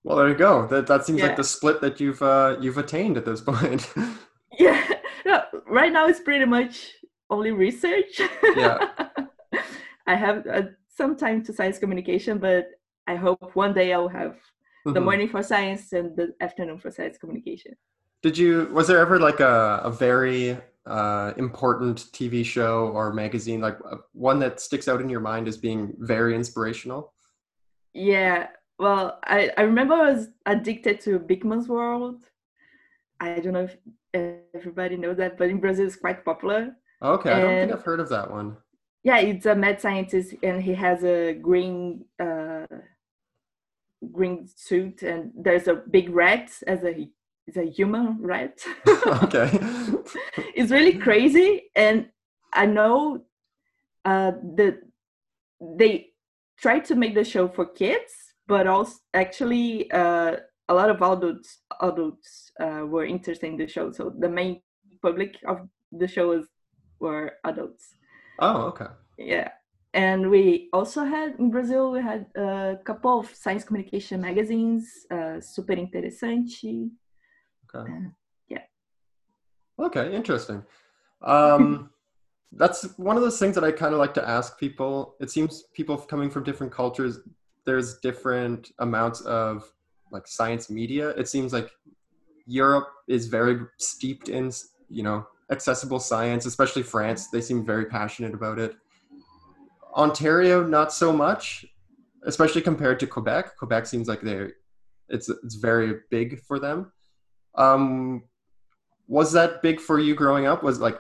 well, 0.02 0.16
there 0.16 0.28
you 0.28 0.34
go. 0.34 0.66
That 0.66 0.86
that 0.86 1.04
seems 1.04 1.20
yeah. 1.20 1.28
like 1.28 1.36
the 1.36 1.44
split 1.44 1.80
that 1.80 2.00
you've 2.00 2.22
uh, 2.22 2.56
you've 2.60 2.78
attained 2.78 3.16
at 3.16 3.24
this 3.24 3.40
point. 3.40 3.92
yeah. 4.58 4.86
No, 5.26 5.42
right 5.66 5.92
now 5.92 6.06
it's 6.06 6.20
pretty 6.20 6.44
much 6.44 6.92
only 7.30 7.50
research. 7.50 8.20
Yeah. 8.56 8.88
I 10.06 10.14
have 10.14 10.46
uh, 10.46 10.62
some 10.88 11.16
time 11.16 11.42
to 11.44 11.52
science 11.52 11.78
communication, 11.78 12.38
but 12.38 12.68
I 13.06 13.16
hope 13.16 13.54
one 13.54 13.72
day 13.72 13.92
I'll 13.92 14.08
have 14.08 14.32
mm-hmm. 14.32 14.92
the 14.92 15.00
morning 15.00 15.28
for 15.28 15.42
science 15.42 15.92
and 15.92 16.16
the 16.16 16.34
afternoon 16.40 16.78
for 16.78 16.90
science 16.90 17.18
communication. 17.18 17.74
Did 18.22 18.38
you? 18.38 18.70
Was 18.72 18.86
there 18.88 18.98
ever 18.98 19.18
like 19.18 19.40
a 19.40 19.80
a 19.84 19.90
very 19.90 20.56
uh, 20.86 21.32
important 21.36 22.06
TV 22.12 22.44
show 22.44 22.88
or 22.88 23.12
magazine, 23.12 23.60
like 23.60 23.78
uh, 23.90 23.96
one 24.12 24.38
that 24.40 24.60
sticks 24.60 24.88
out 24.88 25.00
in 25.00 25.08
your 25.08 25.20
mind 25.20 25.48
as 25.48 25.56
being 25.56 25.94
very 25.98 26.34
inspirational? 26.34 27.12
Yeah, 27.92 28.48
well, 28.78 29.20
I, 29.24 29.50
I 29.56 29.62
remember 29.62 29.94
I 29.94 30.12
was 30.12 30.28
addicted 30.46 31.00
to 31.02 31.18
Beakman's 31.18 31.68
World. 31.68 32.24
I 33.20 33.38
don't 33.40 33.52
know 33.52 33.68
if 34.12 34.40
everybody 34.54 34.96
knows 34.96 35.16
that, 35.18 35.38
but 35.38 35.48
in 35.48 35.60
Brazil 35.60 35.86
it's 35.86 35.96
quite 35.96 36.24
popular. 36.24 36.74
Okay, 37.02 37.30
and 37.30 37.38
I 37.38 37.42
don't 37.42 37.60
think 37.68 37.72
I've 37.72 37.84
heard 37.84 38.00
of 38.00 38.08
that 38.08 38.30
one. 38.30 38.56
Yeah, 39.04 39.18
it's 39.18 39.44
a 39.44 39.54
mad 39.54 39.82
scientist, 39.82 40.34
and 40.42 40.62
he 40.62 40.72
has 40.72 41.04
a 41.04 41.34
green 41.34 42.06
uh, 42.18 42.66
green 44.10 44.48
suit, 44.48 45.02
and 45.02 45.30
there's 45.36 45.68
a 45.68 45.74
big 45.74 46.08
rat 46.08 46.50
as 46.66 46.82
a 46.84 47.06
is 47.46 47.58
a 47.58 47.64
human 47.64 48.16
rat. 48.20 48.64
okay. 49.06 49.50
it's 50.56 50.70
really 50.70 50.94
crazy, 50.94 51.64
and 51.76 52.08
I 52.54 52.64
know 52.64 53.26
uh, 54.06 54.32
that 54.56 54.78
they 55.60 56.06
try 56.58 56.78
to 56.80 56.94
make 56.94 57.14
the 57.14 57.24
show 57.24 57.46
for 57.48 57.66
kids, 57.66 58.12
but 58.46 58.66
also 58.66 58.96
actually 59.12 59.90
uh, 59.90 60.36
a 60.68 60.74
lot 60.74 60.88
of 60.88 61.02
adults 61.02 61.58
adults 61.82 62.52
uh, 62.58 62.86
were 62.86 63.04
interested 63.04 63.48
in 63.48 63.58
the 63.58 63.66
show. 63.66 63.92
So 63.92 64.14
the 64.18 64.30
main 64.30 64.62
public 65.02 65.36
of 65.46 65.68
the 65.92 66.08
show 66.08 66.28
was 66.28 66.46
were 67.00 67.32
adults. 67.44 67.96
Oh, 68.38 68.62
okay. 68.62 68.86
Yeah, 69.18 69.50
and 69.92 70.30
we 70.30 70.68
also 70.72 71.04
had 71.04 71.36
in 71.38 71.50
Brazil 71.50 71.92
we 71.92 72.02
had 72.02 72.26
a 72.36 72.78
couple 72.84 73.20
of 73.20 73.34
science 73.34 73.64
communication 73.64 74.20
magazines, 74.20 75.06
uh, 75.10 75.40
Superinteressante. 75.40 76.90
Okay. 77.74 77.92
Uh, 77.92 78.08
yeah. 78.48 78.62
Okay, 79.78 80.14
interesting. 80.14 80.64
Um, 81.22 81.90
that's 82.52 82.96
one 82.98 83.16
of 83.16 83.22
those 83.22 83.38
things 83.38 83.54
that 83.54 83.64
I 83.64 83.72
kind 83.72 83.92
of 83.94 84.00
like 84.00 84.14
to 84.14 84.28
ask 84.28 84.58
people. 84.58 85.14
It 85.20 85.30
seems 85.30 85.64
people 85.74 85.96
coming 85.96 86.30
from 86.30 86.44
different 86.44 86.72
cultures, 86.72 87.20
there's 87.64 87.98
different 87.98 88.72
amounts 88.78 89.20
of 89.22 89.72
like 90.10 90.26
science 90.26 90.70
media. 90.70 91.10
It 91.10 91.28
seems 91.28 91.52
like 91.52 91.70
Europe 92.46 92.88
is 93.08 93.26
very 93.26 93.60
steeped 93.78 94.28
in, 94.28 94.52
you 94.88 95.02
know, 95.02 95.26
accessible 95.50 96.00
science, 96.00 96.46
especially 96.46 96.82
France. 96.82 97.28
They 97.28 97.40
seem 97.40 97.64
very 97.64 97.86
passionate 97.86 98.34
about 98.34 98.58
it. 98.58 98.76
Ontario, 99.94 100.64
not 100.66 100.92
so 100.92 101.12
much, 101.12 101.64
especially 102.24 102.62
compared 102.62 102.98
to 103.00 103.06
Quebec. 103.06 103.56
Quebec 103.56 103.86
seems 103.86 104.08
like 104.08 104.20
they're 104.22 104.52
it's 105.08 105.28
it's 105.28 105.56
very 105.56 106.00
big 106.10 106.40
for 106.40 106.58
them. 106.58 106.92
Um, 107.54 108.24
was 109.06 109.32
that 109.32 109.62
big 109.62 109.80
for 109.80 109.98
you 109.98 110.14
growing 110.14 110.46
up? 110.46 110.62
Was 110.62 110.80
like 110.80 110.98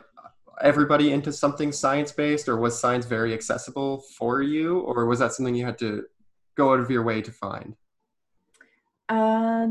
everybody 0.60 1.12
into 1.12 1.32
something 1.32 1.72
science 1.72 2.12
based, 2.12 2.48
or 2.48 2.56
was 2.56 2.78
science 2.78 3.06
very 3.06 3.32
accessible 3.32 4.02
for 4.16 4.42
you, 4.42 4.80
or 4.80 5.06
was 5.06 5.18
that 5.18 5.32
something 5.32 5.54
you 5.54 5.64
had 5.64 5.78
to 5.78 6.04
go 6.54 6.72
out 6.72 6.80
of 6.80 6.90
your 6.90 7.02
way 7.02 7.22
to 7.22 7.32
find? 7.32 7.74
Uh, 9.08 9.68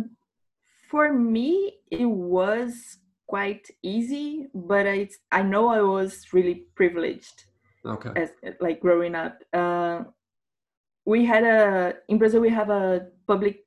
for 0.90 1.14
me, 1.14 1.80
it 1.90 2.06
was 2.06 2.98
quite 3.28 3.70
easy, 3.82 4.48
but 4.54 4.88
I 4.88 5.10
I 5.32 5.42
know 5.42 5.68
I 5.68 5.82
was 5.82 6.34
really 6.34 6.66
privileged. 6.76 7.46
Okay. 7.86 8.12
As 8.16 8.30
like 8.60 8.80
growing 8.80 9.16
up, 9.16 9.40
uh, 9.54 10.04
we 11.06 11.26
had 11.26 11.44
a 11.44 11.96
in 12.08 12.18
Brazil 12.18 12.42
we 12.42 12.50
have 12.50 12.70
a 12.70 13.08
public 13.28 13.66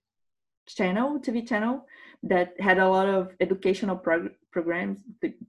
channel, 0.66 1.18
TV 1.20 1.46
channel 1.46 1.86
that 2.22 2.58
had 2.60 2.78
a 2.78 2.88
lot 2.88 3.08
of 3.08 3.34
educational 3.40 3.96
prog- 3.96 4.34
programs, 4.50 4.98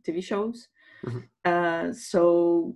TV 0.06 0.24
shows. 0.24 0.68
Mm-hmm. 1.06 1.20
Uh, 1.46 1.94
so 1.94 2.76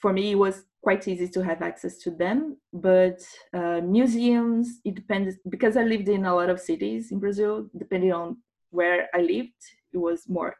for 0.00 0.12
me, 0.12 0.32
it 0.32 0.38
was 0.38 0.64
quite 0.82 1.06
easy 1.06 1.28
to 1.28 1.42
have 1.44 1.62
access 1.62 1.98
to 1.98 2.10
them. 2.10 2.56
But 2.72 3.20
uh, 3.52 3.80
museums, 3.82 4.80
it 4.84 4.94
depends 4.94 5.36
because 5.48 5.76
I 5.76 5.84
lived 5.84 6.08
in 6.08 6.24
a 6.24 6.34
lot 6.34 6.50
of 6.50 6.60
cities 6.60 7.12
in 7.12 7.18
Brazil. 7.20 7.68
Depending 7.76 8.12
on 8.12 8.38
where 8.70 9.08
I 9.14 9.20
lived, 9.20 9.62
it 9.92 9.98
was 9.98 10.28
more 10.28 10.56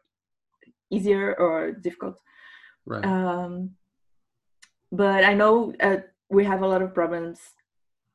easier 0.91 1.33
or 1.35 1.71
difficult. 1.71 2.19
Right. 2.85 3.03
Um, 3.05 3.71
but 4.91 5.23
I 5.23 5.33
know 5.33 5.73
uh, 5.79 5.97
we 6.29 6.45
have 6.45 6.61
a 6.61 6.67
lot 6.67 6.81
of 6.81 6.93
problems 6.93 7.39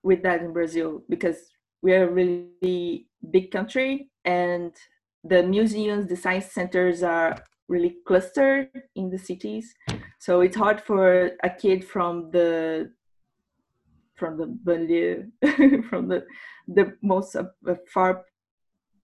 with 0.03 0.23
that 0.23 0.41
in 0.43 0.53
Brazil 0.53 1.03
because 1.09 1.37
we 1.83 1.93
are 1.93 2.09
a 2.09 2.13
really 2.13 3.07
big 3.31 3.51
country 3.51 4.11
and 4.25 4.73
the 5.25 5.43
museums, 5.43 6.07
the 6.07 6.17
science 6.17 6.53
centers 6.53 7.03
are 7.03 7.43
really 7.69 7.97
clustered 8.07 8.71
in 8.95 9.11
the 9.11 9.19
cities. 9.19 9.75
So 10.19 10.41
it's 10.41 10.57
hard 10.57 10.81
for 10.81 11.33
a 11.43 11.51
kid 11.51 11.85
from 11.85 12.31
the 12.31 12.93
from 14.17 14.37
the 14.37 14.47
banlieue, 14.47 15.31
from 15.89 16.09
the 16.09 16.25
the 16.67 16.97
most 17.03 17.37
uh, 17.37 17.45
far 17.93 18.25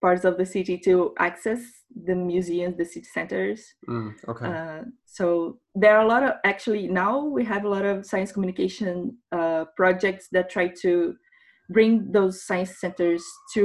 parts 0.04 0.24
of 0.26 0.36
the 0.36 0.44
city 0.56 0.76
to 0.86 0.94
access 1.18 1.60
the 2.08 2.14
museums, 2.14 2.76
the 2.76 2.84
city 2.84 3.08
centers. 3.18 3.60
Mm, 3.88 4.12
okay. 4.28 4.46
Uh, 4.52 4.82
so 5.06 5.24
there 5.82 5.96
are 5.96 6.04
a 6.04 6.10
lot 6.14 6.22
of 6.28 6.32
actually 6.52 6.84
now 7.04 7.24
we 7.36 7.42
have 7.52 7.64
a 7.64 7.70
lot 7.76 7.86
of 7.92 8.04
science 8.04 8.30
communication 8.34 9.16
uh, 9.38 9.62
projects 9.80 10.24
that 10.34 10.50
try 10.56 10.66
to 10.84 11.14
bring 11.76 11.92
those 12.16 12.34
science 12.48 12.72
centers 12.84 13.24
to 13.54 13.64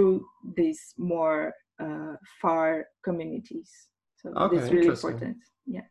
these 0.60 0.82
more 0.98 1.42
uh, 1.86 2.14
far 2.42 2.68
communities. 3.04 3.70
So 4.22 4.26
okay, 4.46 4.58
it's 4.58 4.72
really 4.72 4.88
important. 4.88 5.38
Yeah. 5.76 5.88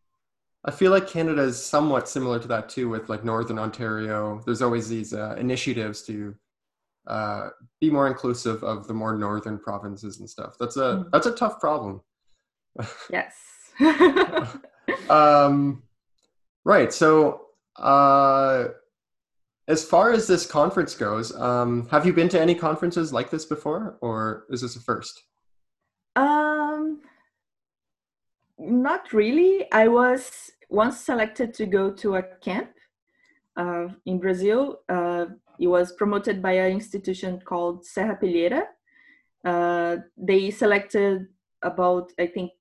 I 0.64 0.70
feel 0.70 0.92
like 0.96 1.06
Canada 1.16 1.42
is 1.42 1.56
somewhat 1.74 2.08
similar 2.08 2.38
to 2.44 2.48
that 2.54 2.64
too, 2.74 2.88
with 2.88 3.10
like 3.12 3.22
Northern 3.32 3.58
Ontario. 3.66 4.40
There's 4.46 4.62
always 4.62 4.88
these 4.88 5.12
uh, 5.12 5.34
initiatives 5.38 5.98
to 6.08 6.34
uh, 7.08 7.48
be 7.80 7.90
more 7.90 8.06
inclusive 8.06 8.62
of 8.62 8.86
the 8.86 8.94
more 8.94 9.16
northern 9.16 9.58
provinces 9.58 10.20
and 10.20 10.28
stuff. 10.28 10.56
That's 10.60 10.76
a 10.76 10.80
mm. 10.80 11.10
that's 11.10 11.26
a 11.26 11.32
tough 11.34 11.58
problem. 11.58 12.02
yes. 13.10 13.34
um, 15.10 15.82
right. 16.64 16.92
So, 16.92 17.46
uh, 17.76 18.68
as 19.68 19.84
far 19.84 20.12
as 20.12 20.26
this 20.26 20.46
conference 20.46 20.94
goes, 20.94 21.34
um, 21.36 21.88
have 21.90 22.06
you 22.06 22.12
been 22.12 22.28
to 22.30 22.40
any 22.40 22.54
conferences 22.54 23.12
like 23.12 23.30
this 23.30 23.44
before, 23.44 23.98
or 24.00 24.44
is 24.50 24.60
this 24.60 24.76
a 24.76 24.80
first? 24.80 25.22
Um, 26.16 27.00
not 28.58 29.12
really. 29.12 29.70
I 29.72 29.88
was 29.88 30.50
once 30.68 31.00
selected 31.00 31.54
to 31.54 31.66
go 31.66 31.90
to 31.90 32.16
a 32.16 32.22
camp 32.22 32.70
uh, 33.56 33.88
in 34.04 34.18
Brazil. 34.18 34.80
Uh, 34.88 35.26
it 35.58 35.66
was 35.66 35.92
promoted 35.92 36.40
by 36.42 36.52
an 36.52 36.72
institution 36.72 37.40
called 37.40 37.84
Serrapilheira. 37.84 38.62
Uh, 39.44 39.96
they 40.16 40.50
selected 40.50 41.26
about, 41.62 42.12
I 42.18 42.26
think, 42.26 42.52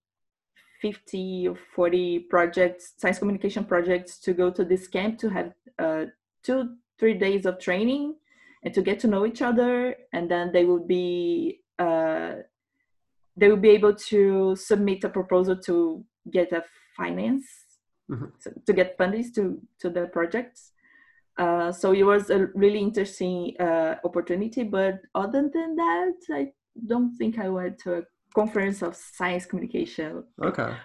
50 0.82 1.48
or 1.50 1.58
40 1.76 2.20
projects, 2.30 2.94
science 2.98 3.20
communication 3.20 3.66
projects, 3.66 4.20
to 4.20 4.34
go 4.34 4.52
to 4.52 4.64
this 4.64 4.88
camp 4.88 5.18
to 5.20 5.30
have 5.30 5.54
uh, 5.80 6.06
two 6.44 6.76
three 7.00 7.14
days 7.14 7.46
of 7.46 7.60
training 7.60 8.16
and 8.64 8.74
to 8.74 8.82
get 8.82 9.00
to 9.00 9.08
know 9.08 9.26
each 9.26 9.42
other 9.42 9.96
and 10.14 10.30
then 10.30 10.52
they 10.52 10.66
will 10.66 10.86
be 10.86 11.62
uh, 11.80 12.36
they 13.36 13.50
will 13.50 13.58
be 13.58 13.70
able 13.70 13.94
to 13.94 14.56
submit 14.56 15.04
a 15.04 15.10
proposal 15.10 15.56
to 15.56 16.04
get 16.32 16.52
a 16.52 16.64
finance 16.96 17.46
mm-hmm. 18.10 18.26
so, 18.40 18.52
to 18.66 18.74
get 18.74 18.98
fundings 18.98 19.34
to 19.34 19.62
to 19.80 19.90
the 19.90 20.08
projects 20.08 20.72
uh, 21.38 21.72
so 21.72 21.92
it 21.92 22.04
was 22.04 22.30
a 22.30 22.48
really 22.56 22.80
interesting 22.80 23.54
uh, 23.60 23.96
opportunity 24.04 24.64
but 24.64 25.00
other 25.16 25.50
than 25.54 25.76
that 25.76 26.14
i 26.32 26.48
don't 26.88 27.16
think 27.18 27.40
i 27.40 27.50
went 27.50 27.78
to 27.80 27.96
a 27.96 28.02
conference 28.36 28.82
of 28.82 28.96
science 28.96 29.46
communication 29.46 30.24
okay 30.44 30.76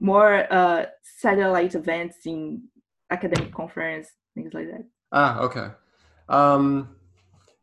more 0.00 0.46
uh, 0.52 0.86
satellite 1.02 1.74
events 1.74 2.18
in 2.24 2.62
academic 3.10 3.52
conference 3.52 4.08
things 4.34 4.54
like 4.54 4.66
that 4.70 4.84
Ah, 5.12 5.40
okay. 5.40 5.68
Um, 6.28 6.96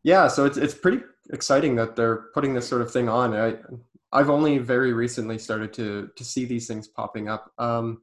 yeah, 0.02 0.28
so 0.28 0.44
it's 0.44 0.56
it's 0.56 0.74
pretty 0.74 1.02
exciting 1.32 1.76
that 1.76 1.96
they're 1.96 2.28
putting 2.34 2.54
this 2.54 2.68
sort 2.68 2.82
of 2.82 2.92
thing 2.92 3.08
on. 3.08 3.34
I 3.34 3.56
I've 4.12 4.30
only 4.30 4.58
very 4.58 4.92
recently 4.92 5.38
started 5.38 5.72
to 5.74 6.10
to 6.16 6.24
see 6.24 6.44
these 6.44 6.66
things 6.66 6.88
popping 6.88 7.28
up. 7.28 7.52
Um, 7.58 8.02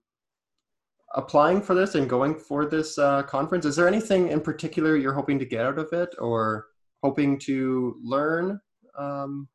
applying 1.14 1.62
for 1.62 1.76
this 1.76 1.96
and 1.96 2.10
going 2.10 2.36
for 2.36 2.66
this 2.66 2.98
uh, 2.98 3.24
conference, 3.24 3.66
is 3.66 3.76
there 3.76 3.88
anything 3.88 4.30
in 4.30 4.42
particular 4.42 4.98
you're 4.98 5.14
hoping 5.14 5.40
to 5.40 5.46
get 5.46 5.66
out 5.66 5.78
of 5.78 5.92
it, 5.94 6.14
or 6.20 6.68
hoping 7.04 7.38
to 7.40 7.98
learn 8.04 8.60
um, 8.98 9.48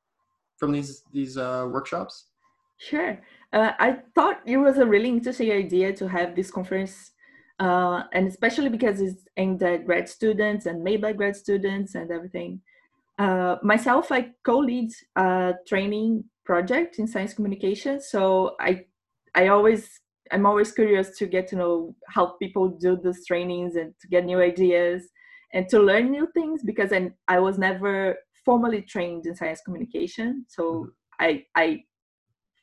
from 0.56 0.72
these 0.72 1.02
these 1.12 1.36
uh, 1.36 1.66
workshops? 1.70 2.26
Sure. 2.78 3.20
Uh, 3.52 3.72
I 3.78 3.98
thought 4.14 4.40
it 4.46 4.56
was 4.56 4.78
a 4.78 4.86
really 4.86 5.08
interesting 5.08 5.50
idea 5.50 5.92
to 5.94 6.08
have 6.08 6.36
this 6.36 6.50
conference 6.50 7.12
uh, 7.60 8.04
and 8.12 8.28
especially 8.28 8.68
because 8.68 9.00
it's 9.00 9.24
aimed 9.36 9.62
at 9.62 9.84
grad 9.84 10.08
students 10.08 10.66
and 10.66 10.82
made 10.82 11.00
by 11.00 11.12
grad 11.12 11.36
students 11.36 11.94
and 11.94 12.10
everything. 12.10 12.60
Uh, 13.18 13.56
myself, 13.62 14.12
I 14.12 14.30
co-lead 14.44 14.92
a 15.16 15.54
training 15.66 16.24
project 16.44 16.98
in 16.98 17.08
science 17.08 17.34
communication, 17.34 18.00
so 18.00 18.54
I, 18.60 18.84
I 19.34 19.48
always, 19.48 20.00
I'm 20.32 20.46
always 20.46 20.72
curious 20.72 21.16
to 21.18 21.26
get 21.26 21.48
to 21.48 21.56
know 21.56 21.94
how 22.08 22.36
people 22.42 22.68
do 22.68 22.98
these 23.02 23.26
trainings 23.26 23.76
and 23.76 23.94
to 24.00 24.08
get 24.08 24.24
new 24.24 24.40
ideas 24.40 25.08
and 25.52 25.68
to 25.68 25.80
learn 25.80 26.10
new 26.10 26.28
things 26.34 26.62
because 26.62 26.92
I, 26.92 27.10
I 27.26 27.38
was 27.38 27.58
never 27.58 28.16
formally 28.44 28.82
trained 28.82 29.26
in 29.26 29.34
science 29.34 29.60
communication, 29.64 30.44
so 30.48 30.62
mm-hmm. 30.62 30.88
I, 31.20 31.44
I 31.54 31.84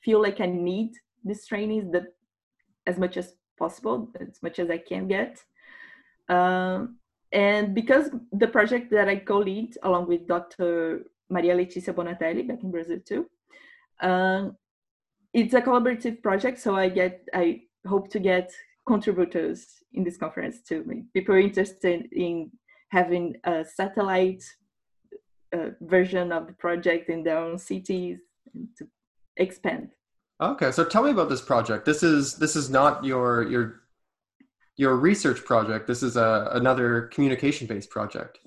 feel 0.03 0.21
like 0.21 0.39
I 0.39 0.45
need 0.45 0.91
these 1.23 1.45
trainings 1.47 1.91
that 1.91 2.05
as 2.85 2.97
much 2.97 3.17
as 3.17 3.33
possible 3.57 4.11
as 4.19 4.41
much 4.41 4.59
as 4.59 4.69
I 4.69 4.77
can 4.77 5.07
get. 5.07 5.39
Um, 6.29 6.97
and 7.31 7.73
because 7.73 8.09
the 8.31 8.47
project 8.47 8.91
that 8.91 9.09
I 9.09 9.17
co-lead 9.17 9.77
along 9.83 10.07
with 10.07 10.27
Dr. 10.27 11.05
Maria 11.29 11.55
Leticia 11.55 11.93
Bonatelli 11.93 12.47
back 12.47 12.63
in 12.63 12.71
Brazil 12.71 12.99
too, 13.05 13.25
um, 14.01 14.55
it's 15.35 15.53
a 15.53 15.61
collaborative 15.61 16.23
project. 16.23 16.59
So 16.59 16.75
I 16.75 16.87
get, 16.87 17.27
I 17.33 17.63
hope 17.85 18.09
to 18.11 18.19
get 18.19 18.51
contributors 18.87 19.67
in 19.93 20.03
this 20.03 20.17
conference 20.17 20.61
to 20.69 20.83
too. 20.83 21.03
People 21.13 21.35
interested 21.35 22.07
in 22.13 22.51
having 22.89 23.35
a 23.43 23.65
satellite 23.65 24.43
uh, 25.53 25.71
version 25.81 26.31
of 26.31 26.47
the 26.47 26.53
project 26.53 27.09
in 27.09 27.21
their 27.23 27.37
own 27.37 27.57
cities 27.57 28.19
to 28.77 28.87
expand. 29.35 29.89
Okay, 30.41 30.71
so 30.71 30.85
tell 30.85 31.03
me 31.03 31.11
about 31.11 31.29
this 31.29 31.41
project. 31.41 31.85
This 31.85 32.01
is 32.03 32.35
this 32.37 32.55
is 32.55 32.69
not 32.69 33.03
your 33.03 33.43
your 33.43 33.81
your 34.77 34.95
research 34.97 35.43
project. 35.45 35.87
This 35.87 36.03
is 36.03 36.17
a 36.17 36.49
another 36.53 37.07
communication 37.13 37.67
based 37.67 37.89
project. 37.89 38.39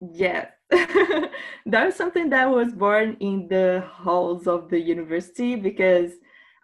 Yeah, 0.00 0.46
that 0.70 1.30
was 1.66 1.96
something 1.96 2.30
that 2.30 2.48
was 2.48 2.72
born 2.72 3.16
in 3.20 3.48
the 3.48 3.84
halls 3.90 4.46
of 4.46 4.70
the 4.70 4.78
university 4.78 5.56
because 5.56 6.12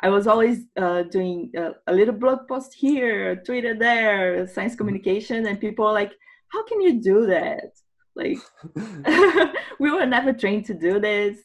I 0.00 0.08
was 0.08 0.26
always 0.26 0.66
uh, 0.76 1.02
doing 1.02 1.50
a, 1.56 1.72
a, 1.86 1.92
little 1.92 2.14
blog 2.14 2.46
post 2.46 2.74
here, 2.74 3.36
Twitter 3.36 3.74
there, 3.74 4.46
science 4.46 4.72
mm-hmm. 4.72 4.78
communication, 4.78 5.46
and 5.46 5.60
people 5.60 5.86
are 5.86 5.92
like, 5.92 6.12
"How 6.48 6.64
can 6.64 6.80
you 6.80 7.00
do 7.00 7.26
that?" 7.26 7.72
Like, 8.14 8.38
we 9.80 9.90
were 9.90 10.06
never 10.06 10.32
trained 10.32 10.66
to 10.66 10.74
do 10.74 11.00
this, 11.00 11.38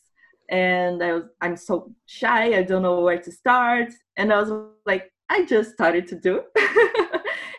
and 0.50 1.02
I 1.02 1.14
was 1.14 1.24
I'm 1.42 1.56
so 1.56 1.94
shy. 2.06 2.58
I 2.58 2.64
don't 2.64 2.84
know 2.84 3.02
where 3.02 3.22
to 3.22 3.32
start, 3.32 3.92
and 4.18 4.32
I 4.32 4.42
was 4.42 4.52
like, 4.86 5.12
I 5.30 5.46
just 5.46 5.72
started 5.72 6.08
to 6.10 6.20
do, 6.20 6.44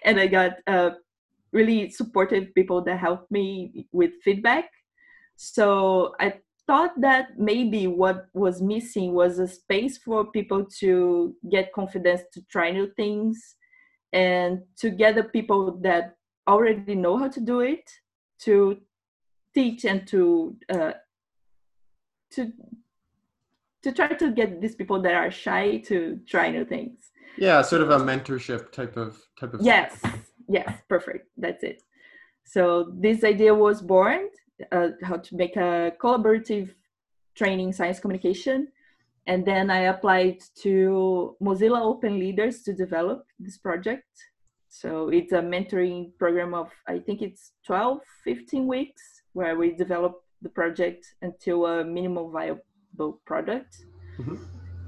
and 0.05 0.21
I 0.21 0.27
got 0.27 0.53
uh, 0.67 0.91
really 1.53 1.91
supportive 1.91 2.55
people 2.55 2.83
that 2.83 2.99
helped 2.99 3.31
me 3.31 3.87
with 3.93 4.13
feedback. 4.23 4.71
So 5.37 6.15
I 6.21 6.35
thought 6.67 6.93
that 7.01 7.39
maybe 7.39 7.87
what 7.87 8.27
was 8.33 8.63
missing 8.63 9.13
was 9.13 9.39
a 9.39 9.49
space 9.49 9.99
for 9.99 10.31
people 10.31 10.65
to 10.79 11.35
get 11.51 11.73
confidence 11.73 12.23
to 12.33 12.43
try 12.51 12.71
new 12.71 12.89
things 12.97 13.57
and 14.13 14.61
to 14.77 14.91
gather 14.91 15.25
people 15.25 15.79
that 15.83 16.15
already 16.49 16.95
know 16.95 17.17
how 17.17 17.29
to 17.29 17.41
do 17.41 17.61
it 17.61 17.91
to 18.41 18.79
teach 19.55 19.85
and 19.85 20.07
to 20.07 20.57
uh, 20.73 20.93
to 22.31 22.53
to 23.83 23.93
try 23.93 24.09
to 24.09 24.31
get 24.31 24.61
these 24.61 24.75
people 24.75 25.01
that 25.03 25.15
are 25.15 25.31
shy 25.31 25.79
to 25.79 26.21
try 26.29 26.51
new 26.51 26.65
things 26.65 27.11
yeah 27.39 27.63
sort 27.63 27.83
of 27.83 27.91
a 27.91 27.99
mentorship 27.99 28.73
type 28.73 28.97
of 28.97 29.19
type 29.39 29.55
of 29.55 29.61
yes 29.63 30.01
yes 30.51 30.83
perfect. 30.89 31.29
That's 31.37 31.63
it. 31.63 31.83
So 32.45 32.93
this 32.95 33.25
idea 33.25 33.55
was 33.55 33.81
born 33.81 34.29
uh, 34.73 34.89
how 35.03 35.17
to 35.17 35.37
make 35.37 35.57
a 35.57 35.93
collaborative 36.01 36.75
training 37.35 37.73
science 37.73 38.01
communication. 38.01 38.69
And 39.27 39.45
then 39.45 39.71
i 39.71 39.81
applied 39.95 40.39
to 40.63 41.37
mozilla 41.41 41.81
open 41.81 42.19
leaders 42.19 42.63
to 42.63 42.73
develop 42.73 43.25
this 43.39 43.59
project. 43.59 44.11
So 44.69 45.09
it's 45.09 45.33
a 45.33 45.43
mentoring 45.55 46.17
program 46.19 46.55
of 46.55 46.69
i 46.87 46.99
think 46.99 47.23
it's 47.23 47.53
12 47.67 48.01
15 48.25 48.67
weeks 48.67 49.03
where 49.33 49.57
we 49.57 49.73
develop 49.73 50.23
the 50.43 50.49
project 50.49 51.07
until 51.23 51.67
a 51.67 51.85
minimum 51.85 52.33
viable 52.33 53.21
product. 53.27 53.85
Mm-hmm. 54.19 54.37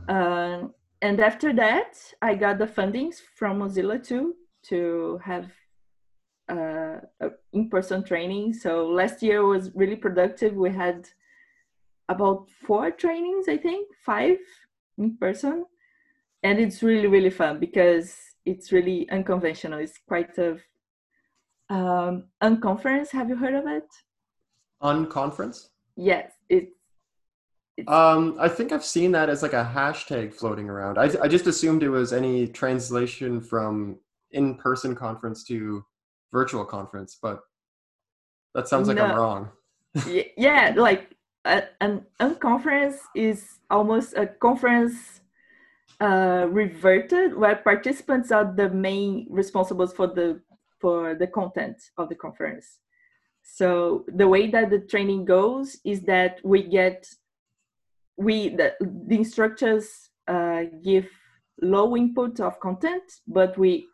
uh, 0.09 0.69
and 1.01 1.21
after 1.21 1.53
that 1.55 1.95
i 2.21 2.35
got 2.35 2.59
the 2.59 2.67
fundings 2.67 3.17
from 3.39 3.61
mozilla 3.61 4.03
too 4.03 4.35
to 4.69 5.21
have 5.25 5.51
uh, 6.49 6.99
in-person 7.53 8.05
training. 8.05 8.53
So 8.55 8.87
last 8.87 9.23
year 9.23 9.45
was 9.45 9.71
really 9.75 9.97
productive. 9.97 10.55
We 10.55 10.71
had 10.71 11.09
about 12.09 12.49
four 12.67 12.91
trainings, 12.91 13.49
I 13.49 13.57
think, 13.57 13.89
five 14.05 14.39
in 14.99 15.17
person, 15.17 15.65
and 16.43 16.59
it's 16.59 16.83
really 16.83 17.09
really 17.09 17.31
fun 17.31 17.59
because 17.59 18.17
it's 18.45 18.73
really 18.73 19.09
unconventional. 19.11 19.79
It's 19.79 19.99
quite 20.07 20.37
a 20.39 20.59
um, 21.71 22.25
unconference. 22.43 23.11
Have 23.11 23.29
you 23.29 23.37
heard 23.37 23.55
of 23.55 23.67
it? 23.67 23.89
Unconference. 24.83 25.69
Yes, 25.97 26.33
it's 26.49 26.73
um, 27.89 28.37
I 28.39 28.49
think 28.49 28.71
I've 28.71 28.85
seen 28.85 29.13
that 29.13 29.31
as 29.31 29.43
like 29.43 29.55
a 29.55 29.73
hashtag 29.75 30.35
floating 30.35 30.69
around. 30.69 30.99
I, 30.99 31.11
I 31.23 31.29
just 31.29 31.47
assumed 31.47 31.83
it 31.83 31.89
was 31.89 32.13
any 32.13 32.47
translation 32.47 33.41
from 33.41 33.99
in-person 34.33 34.95
conference 34.95 35.45
to 35.45 35.85
virtual 36.33 36.65
conference, 36.65 37.19
but 37.21 37.41
that 38.55 38.69
sounds 38.69 38.89
like 38.89 38.97
no. 38.97 39.05
I'm 39.05 39.17
wrong. 39.17 39.51
yeah, 40.37 40.73
like 40.77 41.17
a, 41.45 41.65
an 41.81 42.05
unconference 42.21 42.97
is 43.15 43.59
almost 43.71 44.15
a 44.17 44.27
conference 44.27 45.21
uh, 46.01 46.47
reverted 46.51 47.37
where 47.37 47.57
participants 47.57 48.33
are 48.33 48.53
the 48.53 48.69
main 48.71 49.29
responsibles 49.31 49.95
for 49.95 50.07
the 50.07 50.41
for 50.81 51.15
the 51.15 51.27
content 51.27 51.77
of 51.97 52.09
the 52.09 52.15
conference. 52.15 52.79
So 53.43 54.05
the 54.09 54.27
way 54.27 54.51
that 54.51 54.71
the 54.71 54.81
training 54.81 55.25
goes 55.25 55.77
is 55.85 56.03
that 56.03 56.41
we 56.45 56.63
get 56.63 57.07
we 58.17 58.51
the, 58.51 58.75
the 58.81 59.17
instructors 59.17 60.11
uh, 60.29 60.65
give 60.83 61.09
low 61.61 61.97
input 61.97 62.41
of 62.41 62.59
content, 62.61 63.03
but 63.27 63.57
we 63.59 63.87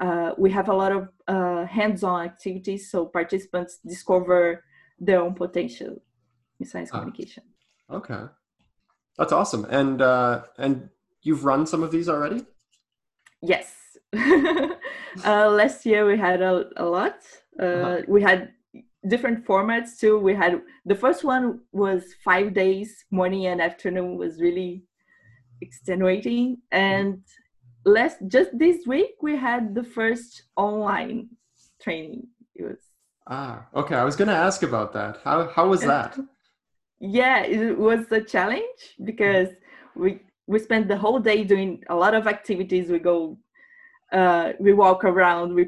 uh, 0.00 0.32
we 0.36 0.50
have 0.50 0.68
a 0.68 0.74
lot 0.74 0.92
of 0.92 1.08
uh, 1.26 1.64
hands-on 1.66 2.24
activities 2.24 2.90
so 2.90 3.06
participants 3.06 3.78
discover 3.86 4.64
their 4.98 5.20
own 5.20 5.34
potential 5.34 6.02
in 6.60 6.66
science 6.66 6.90
ah, 6.92 6.98
communication. 6.98 7.42
Okay. 7.90 8.24
That's 9.18 9.32
awesome. 9.32 9.64
And 9.70 10.02
uh, 10.02 10.42
and 10.58 10.90
you've 11.22 11.44
run 11.44 11.66
some 11.66 11.82
of 11.82 11.90
these 11.90 12.08
already? 12.08 12.44
Yes. 13.42 13.74
Uh, 15.24 15.48
last 15.48 15.86
year 15.86 16.04
we 16.04 16.18
had 16.18 16.42
a, 16.42 16.66
a 16.76 16.84
lot. 16.84 17.16
Uh, 17.58 17.64
uh-huh. 17.64 18.02
we 18.06 18.20
had 18.20 18.52
different 19.08 19.46
formats 19.46 19.98
too. 19.98 20.18
We 20.18 20.34
had 20.34 20.60
the 20.84 20.94
first 20.94 21.24
one 21.24 21.60
was 21.72 22.04
five 22.24 22.52
days 22.52 23.04
morning 23.10 23.46
and 23.46 23.62
afternoon 23.62 24.18
was 24.18 24.40
really 24.40 24.84
extenuating. 25.62 26.58
And 26.70 27.22
last 27.86 28.18
just 28.26 28.50
this 28.58 28.86
week 28.86 29.14
we 29.22 29.36
had 29.36 29.74
the 29.74 29.84
first 29.84 30.42
online 30.56 31.28
training. 31.80 32.26
It 32.54 32.64
was 32.64 32.78
ah 33.28 33.66
okay. 33.74 33.94
I 33.94 34.04
was 34.04 34.16
going 34.16 34.28
to 34.28 34.34
ask 34.34 34.62
about 34.62 34.92
that. 34.92 35.20
How 35.24 35.48
how 35.48 35.68
was 35.68 35.80
that? 35.82 36.18
yeah, 37.00 37.44
it 37.44 37.78
was 37.78 38.10
a 38.10 38.20
challenge 38.20 38.82
because 39.04 39.48
we 39.94 40.20
we 40.46 40.58
spent 40.58 40.88
the 40.88 40.96
whole 40.96 41.20
day 41.20 41.44
doing 41.44 41.82
a 41.88 41.94
lot 41.94 42.14
of 42.14 42.26
activities. 42.26 42.90
We 42.90 42.98
go, 42.98 43.38
uh, 44.12 44.52
we 44.60 44.72
walk 44.72 45.04
around, 45.04 45.54
we 45.54 45.64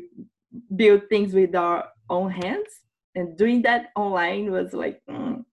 build 0.77 1.03
things 1.09 1.35
with 1.35 1.55
our 1.55 1.89
own 2.11 2.31
hands, 2.31 2.71
and 3.15 3.37
doing 3.37 3.63
that 3.63 3.91
online 3.97 4.53
was 4.53 4.73
like, 4.73 5.03
mm, 5.11 5.45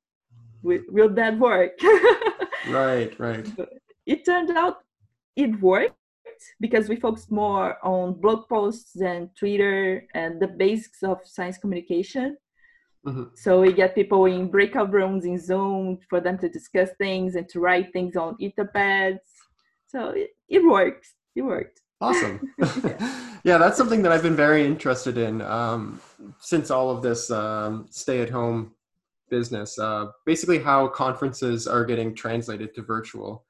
will, 0.61 0.83
will 0.89 1.09
that 1.09 1.39
work? 1.39 1.71
right, 2.69 3.19
right. 3.19 3.47
But 3.57 3.69
it 4.05 4.25
turned 4.25 4.51
out 4.51 4.77
it 5.35 5.59
worked 5.59 5.97
because 6.59 6.89
we 6.89 6.95
focus 6.95 7.29
more 7.29 7.77
on 7.85 8.19
blog 8.19 8.47
posts 8.47 8.95
and 8.95 9.29
Twitter 9.35 10.07
and 10.13 10.39
the 10.39 10.47
basics 10.47 11.03
of 11.03 11.19
science 11.23 11.57
communication. 11.57 12.37
Mm-hmm. 13.05 13.23
So 13.35 13.61
we 13.61 13.71
get 13.71 13.93
people 13.93 14.25
in 14.25 14.49
breakout 14.49 14.91
rooms 14.91 15.25
in 15.25 15.39
Zoom 15.39 15.99
for 16.09 16.19
them 16.19 16.37
to 16.39 16.49
discuss 16.49 16.89
things 16.97 17.35
and 17.35 17.47
to 17.49 17.59
write 17.59 17.93
things 17.93 18.15
on 18.15 18.35
etherpads. 18.41 19.19
So 19.87 20.09
it, 20.09 20.31
it 20.49 20.65
works. 20.65 21.13
It 21.35 21.43
worked. 21.43 21.81
Awesome. 22.01 22.51
yeah. 22.57 23.27
yeah. 23.43 23.57
that's 23.57 23.77
something 23.77 24.01
that 24.01 24.11
I've 24.11 24.23
been 24.23 24.35
very 24.35 24.65
interested 24.65 25.17
in 25.17 25.41
um, 25.41 26.01
since 26.39 26.71
all 26.71 26.89
of 26.89 27.03
this 27.03 27.29
um, 27.31 27.87
stay-at-home 27.89 28.71
business. 29.29 29.77
Uh, 29.77 30.07
basically, 30.25 30.59
how 30.59 30.87
conferences 30.87 31.67
are 31.67 31.85
getting 31.85 32.15
translated 32.15 32.73
to 32.75 32.81
virtual. 32.81 33.45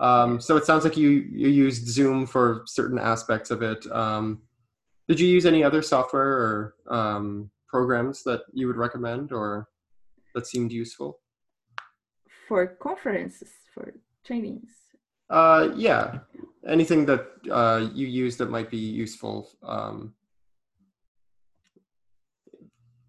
Um, 0.00 0.40
so 0.40 0.56
it 0.56 0.64
sounds 0.64 0.84
like 0.84 0.96
you 0.96 1.10
you 1.10 1.48
used 1.48 1.86
Zoom 1.86 2.26
for 2.26 2.62
certain 2.66 2.98
aspects 2.98 3.50
of 3.50 3.62
it. 3.62 3.86
Um, 3.92 4.42
did 5.06 5.20
you 5.20 5.28
use 5.28 5.44
any 5.44 5.62
other 5.62 5.82
software 5.82 6.32
or 6.44 6.74
um, 6.88 7.50
programs 7.68 8.22
that 8.24 8.42
you 8.52 8.66
would 8.66 8.76
recommend 8.76 9.30
or 9.32 9.68
that 10.34 10.46
seemed 10.46 10.72
useful? 10.72 11.20
For 12.48 12.66
conferences, 12.66 13.50
for 13.74 13.94
trainings. 14.24 14.70
Uh, 15.28 15.68
yeah, 15.76 16.20
anything 16.66 17.04
that 17.06 17.26
uh, 17.50 17.88
you 17.94 18.06
use 18.06 18.36
that 18.38 18.50
might 18.50 18.70
be 18.70 18.78
useful 18.78 19.50
um, 19.62 20.14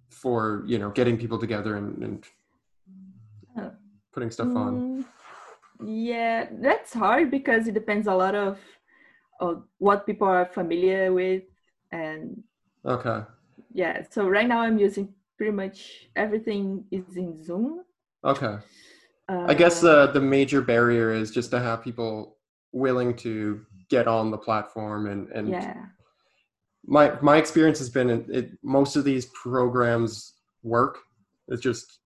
for 0.10 0.64
you 0.68 0.78
know 0.78 0.90
getting 0.90 1.18
people 1.18 1.40
together 1.40 1.78
and, 1.78 2.04
and 2.04 2.26
oh. 3.58 3.72
putting 4.12 4.30
stuff 4.30 4.50
on. 4.56 5.04
Mm, 5.04 5.06
yeah, 5.84 6.48
that's 6.62 6.94
hard 6.94 7.32
because 7.32 7.68
it 7.68 7.74
depends 7.74 8.08
a 8.08 8.14
lot 8.14 8.36
of, 8.36 8.60
of 9.40 9.64
what 9.78 10.06
people 10.06 10.28
are 10.28 10.46
familiar 10.46 11.14
with 11.14 11.44
and 11.92 12.44
okay. 12.86 13.22
Yeah, 13.74 14.04
so 14.10 14.28
right 14.28 14.48
now 14.48 14.60
I'm 14.60 14.78
using 14.78 15.14
pretty 15.38 15.52
much 15.52 16.08
everything 16.16 16.86
is 16.92 17.16
in 17.16 17.44
Zoom. 17.44 17.84
Okay. 18.24 18.58
Uh, 19.28 19.46
I 19.48 19.54
guess 19.54 19.84
uh, 19.84 20.08
the 20.08 20.20
major 20.20 20.62
barrier 20.62 21.14
is 21.14 21.32
just 21.32 21.52
to 21.52 21.60
have 21.60 21.84
people 21.84 22.38
willing 22.74 23.16
to 23.18 23.62
get 23.90 24.08
on 24.08 24.32
the 24.32 24.38
platform 24.38 25.08
and 25.08 25.30
and 25.30 25.50
yeah. 25.50 25.86
My 26.86 27.14
my 27.22 27.38
experience 27.38 27.78
has 27.78 27.90
been 27.90 28.10
it, 28.10 28.52
most 28.64 28.96
of 28.96 29.04
these 29.04 29.28
programs 29.28 30.34
work. 30.64 30.98
It's 31.48 31.62
just 31.62 32.00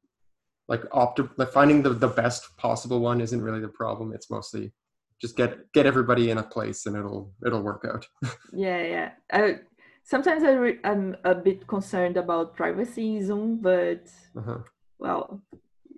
like 0.68 0.84
opt 0.92 1.20
like 1.38 1.52
finding 1.52 1.82
the, 1.84 1.90
the 1.90 2.08
best 2.08 2.56
possible 2.58 3.00
one 3.00 3.22
isn't 3.22 3.42
really 3.42 3.60
the 3.60 3.68
problem. 3.68 4.14
It's 4.14 4.30
mostly 4.30 4.74
just 5.22 5.38
get 5.38 5.72
get 5.74 5.86
everybody 5.86 6.32
in 6.32 6.38
a 6.38 6.44
place 6.44 6.86
and 6.86 6.96
it'll 6.96 7.34
it'll 7.46 7.62
work 7.62 7.86
out. 7.92 8.06
Yeah 8.54 8.82
yeah. 8.82 9.10
I, 9.32 9.60
sometimes 10.04 10.44
I 10.44 10.52
re- 10.52 10.80
i'm 10.84 11.16
a 11.24 11.36
bit 11.36 11.68
concerned 11.68 12.18
about 12.18 12.56
privacy 12.56 13.22
zoom 13.22 13.58
but 13.62 14.04
uh-huh. 14.38 14.60
well 15.00 15.42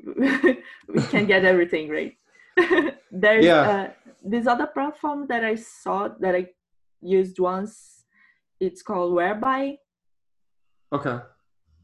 we 0.96 1.02
can 1.10 1.26
get 1.26 1.46
everything 1.46 1.90
right? 1.90 2.14
There's 3.12 3.46
yeah. 3.46 3.62
uh, 3.70 3.90
this 4.24 4.48
other 4.48 4.68
platform 4.68 5.28
that 5.28 5.44
i 5.44 5.56
saw 5.56 6.10
that 6.20 6.36
i 6.36 6.48
used 7.02 7.40
once 7.40 8.04
it's 8.60 8.82
called 8.82 9.14
whereby. 9.14 9.78
Okay 10.92 11.20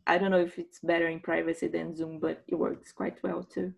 I 0.06 0.18
don't 0.18 0.32
know 0.32 0.40
if 0.40 0.60
it's 0.60 0.80
better 0.80 1.08
in 1.08 1.20
privacy 1.20 1.68
than 1.68 1.96
Zoom, 1.96 2.20
but 2.20 2.44
it 2.48 2.56
works 2.56 2.92
quite 2.92 3.22
well 3.24 3.44
too. 3.44 3.74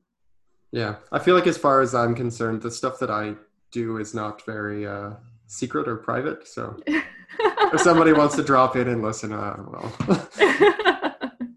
Yeah, 0.71 0.95
I 1.11 1.19
feel 1.19 1.35
like 1.35 1.47
as 1.47 1.57
far 1.57 1.81
as 1.81 1.93
I'm 1.93 2.15
concerned, 2.15 2.61
the 2.61 2.71
stuff 2.71 2.99
that 2.99 3.11
I 3.11 3.35
do 3.71 3.97
is 3.97 4.13
not 4.13 4.45
very 4.45 4.87
uh, 4.87 5.11
secret 5.47 5.87
or 5.87 5.97
private. 5.97 6.47
So 6.47 6.77
if 6.87 7.81
somebody 7.81 8.13
wants 8.13 8.35
to 8.37 8.43
drop 8.43 8.75
in 8.75 8.87
and 8.87 9.01
listen, 9.01 9.31
uh, 9.31 9.55
well, 9.67 10.29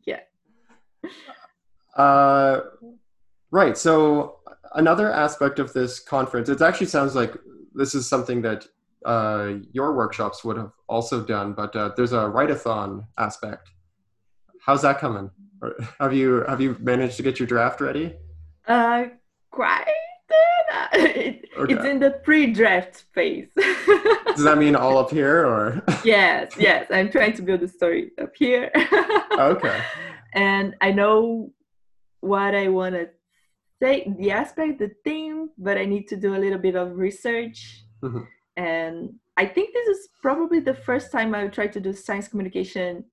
yeah. 0.04 0.20
Uh, 1.96 2.60
right. 3.50 3.76
So 3.76 4.38
another 4.74 5.10
aspect 5.10 5.58
of 5.58 5.72
this 5.72 5.98
conference, 5.98 6.48
it 6.48 6.60
actually 6.60 6.86
sounds 6.88 7.14
like 7.14 7.34
this 7.74 7.94
is 7.94 8.08
something 8.08 8.42
that 8.42 8.66
uh, 9.04 9.54
your 9.72 9.94
workshops 9.94 10.44
would 10.44 10.56
have 10.56 10.72
also 10.88 11.24
done, 11.24 11.54
but 11.54 11.74
uh, 11.74 11.92
there's 11.96 12.12
a 12.12 12.28
write-a-thon 12.28 13.06
aspect 13.16 13.70
How's 14.68 14.82
that 14.82 14.98
coming? 14.98 15.30
Have 15.98 16.12
you 16.12 16.44
have 16.46 16.60
you 16.60 16.76
managed 16.78 17.16
to 17.16 17.22
get 17.22 17.40
your 17.40 17.46
draft 17.46 17.80
ready? 17.80 18.14
Uh, 18.66 19.06
quite. 19.50 19.86
It, 20.92 21.48
okay. 21.56 21.72
It's 21.72 21.84
in 21.86 21.98
the 22.00 22.10
pre-draft 22.10 23.04
phase. 23.14 23.48
Does 23.56 24.44
that 24.44 24.58
mean 24.58 24.76
all 24.76 24.98
up 24.98 25.10
here, 25.10 25.46
or? 25.46 25.82
yes, 26.04 26.52
yes. 26.58 26.86
I'm 26.90 27.10
trying 27.10 27.32
to 27.36 27.42
build 27.42 27.60
the 27.60 27.68
story 27.68 28.10
up 28.20 28.36
here. 28.36 28.70
okay. 29.32 29.80
And 30.34 30.74
I 30.82 30.92
know 30.92 31.52
what 32.20 32.54
I 32.54 32.68
want 32.68 32.94
to 32.94 33.08
say, 33.82 34.12
the 34.18 34.30
aspect, 34.32 34.80
the 34.80 34.90
theme, 35.02 35.48
but 35.56 35.78
I 35.78 35.86
need 35.86 36.08
to 36.08 36.16
do 36.16 36.36
a 36.36 36.40
little 36.44 36.58
bit 36.58 36.76
of 36.76 36.96
research. 36.98 37.84
Mm-hmm. 38.02 38.24
And 38.58 39.14
I 39.38 39.46
think 39.46 39.72
this 39.72 39.88
is 39.88 40.08
probably 40.20 40.60
the 40.60 40.74
first 40.74 41.10
time 41.10 41.34
I 41.34 41.46
try 41.46 41.68
to 41.68 41.80
do 41.80 41.94
science 41.94 42.28
communication 42.28 43.04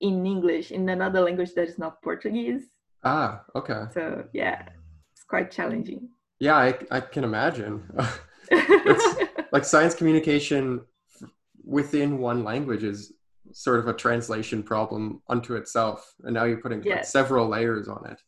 in 0.00 0.26
English 0.26 0.70
in 0.70 0.88
another 0.88 1.20
language 1.20 1.54
that 1.54 1.68
is 1.68 1.78
not 1.78 2.02
Portuguese. 2.02 2.64
Ah, 3.04 3.42
okay. 3.54 3.84
So 3.92 4.24
yeah, 4.32 4.62
it's 5.12 5.24
quite 5.24 5.50
challenging. 5.50 6.08
Yeah, 6.38 6.56
I, 6.56 6.78
I 6.90 7.00
can 7.00 7.24
imagine. 7.24 7.82
It's 8.50 9.30
like 9.52 9.64
science 9.64 9.94
communication 9.94 10.80
within 11.64 12.18
one 12.18 12.42
language 12.42 12.82
is 12.82 13.12
sort 13.52 13.80
of 13.80 13.88
a 13.88 13.92
translation 13.92 14.62
problem 14.62 15.22
unto 15.28 15.54
itself, 15.54 16.14
and 16.24 16.34
now 16.34 16.44
you're 16.44 16.60
putting 16.60 16.82
yes. 16.82 16.96
like 16.96 17.04
several 17.04 17.48
layers 17.48 17.88
on 17.88 18.06
it. 18.10 18.20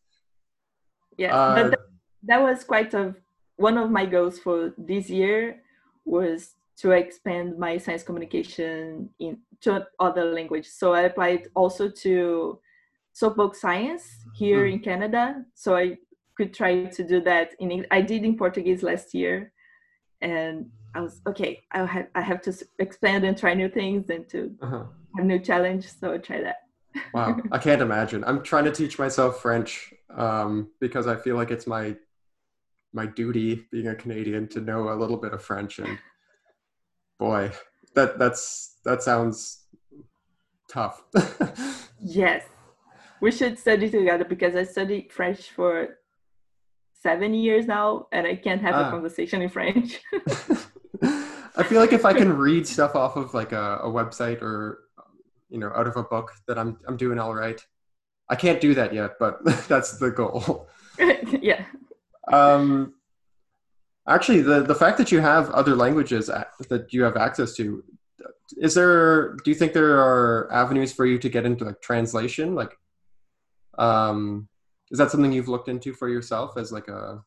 Yeah, 1.17 1.35
uh, 1.37 1.55
but 1.55 1.71
that, 1.71 1.81
that 2.25 2.43
was 2.43 2.65
quite 2.65 2.95
a 2.95 3.15
one 3.57 3.79
of 3.79 3.91
my 3.91 4.07
goals 4.07 4.39
for 4.39 4.73
this 4.79 5.11
year 5.11 5.63
was 6.05 6.55
to 6.79 6.93
expand 6.93 7.59
my 7.59 7.79
science 7.79 8.03
communication 8.03 9.11
into 9.19 9.87
other 10.01 10.25
languages. 10.33 10.75
So 10.75 10.93
I 10.93 11.03
applied 11.03 11.49
also 11.55 11.89
to 11.89 12.59
Soapbox 13.13 13.61
Science 13.61 14.05
here 14.35 14.65
mm. 14.65 14.73
in 14.73 14.79
Canada. 14.81 15.45
So 15.55 15.77
I 15.77 15.99
could 16.37 16.55
try 16.55 16.85
to 16.85 17.05
do 17.05 17.21
that 17.23 17.55
in 17.61 17.87
I 17.91 18.01
did 18.01 18.25
in 18.25 18.37
Portuguese 18.37 18.83
last 18.83 19.15
year, 19.15 19.53
and 20.21 20.71
I 20.95 21.01
was 21.01 21.21
okay. 21.27 21.61
I 21.73 21.85
have 21.85 22.07
I 22.15 22.23
have 22.23 22.41
to 22.43 22.53
expand 22.79 23.25
and 23.25 23.37
try 23.37 23.55
new 23.55 23.69
things 23.69 24.09
and 24.11 24.29
to 24.31 24.55
uh-huh. 24.63 24.85
have 25.17 25.27
new 25.27 25.39
challenge. 25.39 25.87
So 25.87 26.15
I 26.15 26.19
try 26.19 26.41
that. 26.41 26.57
wow, 27.13 27.39
I 27.51 27.59
can't 27.67 27.83
imagine. 27.83 28.25
I'm 28.25 28.43
trying 28.43 28.65
to 28.65 28.73
teach 28.73 28.99
myself 28.99 29.41
French 29.41 29.93
um, 30.11 30.71
because 30.81 31.07
I 31.07 31.17
feel 31.17 31.37
like 31.37 31.51
it's 31.51 31.67
my 31.67 31.97
my 32.95 33.07
duty 33.07 33.67
being 33.71 33.89
a 33.89 33.95
Canadian 33.95 34.49
to 34.49 34.61
know 34.61 34.93
a 34.93 34.97
little 34.97 35.17
bit 35.17 35.33
of 35.33 35.43
French 35.43 35.79
and 35.79 35.99
boy, 37.19 37.51
that 37.95 38.19
that's 38.19 38.79
that 38.85 39.03
sounds 39.03 39.67
tough. 40.71 41.03
yes, 42.01 42.45
we 43.21 43.31
should 43.31 43.59
study 43.59 43.91
together 43.91 44.25
because 44.25 44.57
I 44.57 44.65
studied 44.65 45.13
French 45.13 45.51
for 45.51 45.99
seven 47.03 47.35
years 47.35 47.67
now, 47.67 48.07
and 48.13 48.27
I 48.27 48.37
can't 48.37 48.63
have 48.63 48.75
ah. 48.75 48.89
a 48.89 48.91
conversation 48.91 49.43
in 49.43 49.49
French. 49.49 50.01
I 51.55 51.63
feel 51.65 51.81
like 51.81 51.93
if 51.93 52.05
I 52.05 52.13
can 52.13 52.33
read 52.33 52.67
stuff 52.67 52.95
off 52.95 53.17
of 53.17 53.35
like 53.35 53.53
a, 53.53 53.79
a 53.83 53.89
website 53.89 54.41
or 54.41 54.85
you 55.51 55.59
know 55.59 55.71
out 55.75 55.87
of 55.87 55.97
a 55.97 56.03
book, 56.03 56.33
that 56.47 56.59
I'm 56.59 56.79
I'm 56.87 56.97
doing 56.97 57.19
all 57.19 57.35
right. 57.35 57.61
I 58.29 58.37
can't 58.37 58.61
do 58.61 58.75
that 58.75 58.95
yet, 58.95 59.13
but 59.19 59.45
that's 59.69 59.99
the 59.99 60.11
goal. 60.11 60.69
yeah. 61.41 61.65
Um, 62.33 62.95
Actually, 64.09 64.43
the 64.43 64.63
the 64.63 64.75
fact 64.75 64.99
that 64.99 65.13
you 65.13 65.21
have 65.21 65.51
other 65.51 65.77
languages 65.77 66.27
that 66.27 66.93
you 66.93 67.05
have 67.05 67.17
access 67.17 67.55
to, 67.55 67.85
is 68.57 68.75
there? 68.75 69.35
Do 69.45 69.51
you 69.51 69.55
think 69.55 69.73
there 69.73 70.01
are 70.01 70.53
avenues 70.53 70.93
for 70.93 71.07
you 71.07 71.19
to 71.19 71.29
get 71.29 71.47
into 71.47 71.65
like 71.65 71.81
translation? 71.81 72.55
Like, 72.57 72.77
um, 73.79 74.49
is 74.91 74.99
that 74.99 75.11
something 75.11 75.33
you've 75.33 75.49
looked 75.49 75.69
into 75.69 75.95
for 75.95 76.09
yourself 76.09 76.57
as 76.57 76.73
like 76.73 76.89
a 76.89 77.23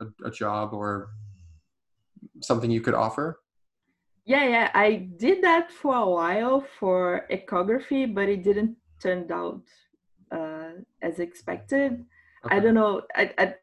a, 0.00 0.06
a 0.26 0.30
job 0.30 0.72
or 0.72 1.10
something 2.40 2.70
you 2.70 2.80
could 2.80 2.94
offer? 2.94 3.40
Yeah, 4.24 4.48
yeah, 4.48 4.70
I 4.74 5.08
did 5.18 5.42
that 5.42 5.70
for 5.70 5.96
a 5.96 6.08
while 6.08 6.64
for 6.78 7.26
Ecography, 7.30 8.12
but 8.12 8.28
it 8.28 8.42
didn't 8.42 8.76
turn 9.02 9.30
out 9.30 9.62
uh, 10.32 10.80
as 11.02 11.18
expected. 11.18 12.04
Okay. 12.46 12.56
I 12.56 12.60
don't 12.60 12.74
know. 12.74 13.02
I, 13.14 13.32
I 13.36 13.54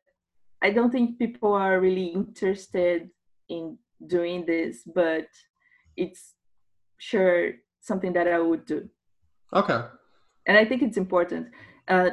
I 0.61 0.69
don't 0.71 0.91
think 0.91 1.17
people 1.17 1.53
are 1.53 1.79
really 1.79 2.07
interested 2.07 3.09
in 3.49 3.77
doing 4.05 4.45
this, 4.45 4.83
but 4.85 5.27
it's 5.97 6.35
sure 6.97 7.53
something 7.79 8.13
that 8.13 8.27
I 8.27 8.39
would 8.39 8.65
do. 8.65 8.89
Okay. 9.53 9.81
And 10.47 10.57
I 10.57 10.65
think 10.65 10.81
it's 10.81 10.97
important. 10.97 11.47
Uh, 11.87 12.11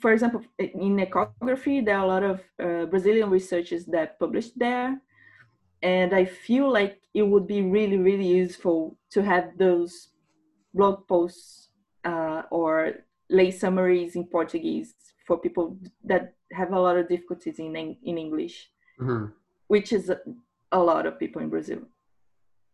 for 0.00 0.12
example, 0.12 0.42
in 0.58 0.96
ecography, 0.96 1.84
there 1.84 1.96
are 1.96 2.04
a 2.04 2.06
lot 2.06 2.22
of 2.22 2.40
uh, 2.62 2.86
Brazilian 2.86 3.30
researchers 3.30 3.84
that 3.86 4.18
published 4.18 4.58
there. 4.58 5.00
And 5.82 6.12
I 6.12 6.24
feel 6.24 6.70
like 6.70 7.00
it 7.14 7.22
would 7.22 7.46
be 7.46 7.62
really, 7.62 7.96
really 7.96 8.26
useful 8.26 8.98
to 9.10 9.22
have 9.22 9.56
those 9.56 10.08
blog 10.74 11.06
posts 11.06 11.70
uh, 12.04 12.42
or 12.50 12.94
lay 13.30 13.50
summaries 13.50 14.16
in 14.16 14.24
Portuguese 14.24 14.94
for 15.28 15.36
people 15.38 15.76
that 16.10 16.32
have 16.52 16.72
a 16.72 16.80
lot 16.80 16.96
of 16.96 17.04
difficulties 17.08 17.58
in 17.58 17.76
in 18.10 18.14
English, 18.24 18.56
mm-hmm. 18.98 19.26
which 19.74 19.92
is 19.92 20.04
a, 20.08 20.18
a, 20.72 20.80
lot 20.90 21.04
of 21.06 21.18
people 21.22 21.40
in 21.44 21.50
Brazil. 21.50 21.80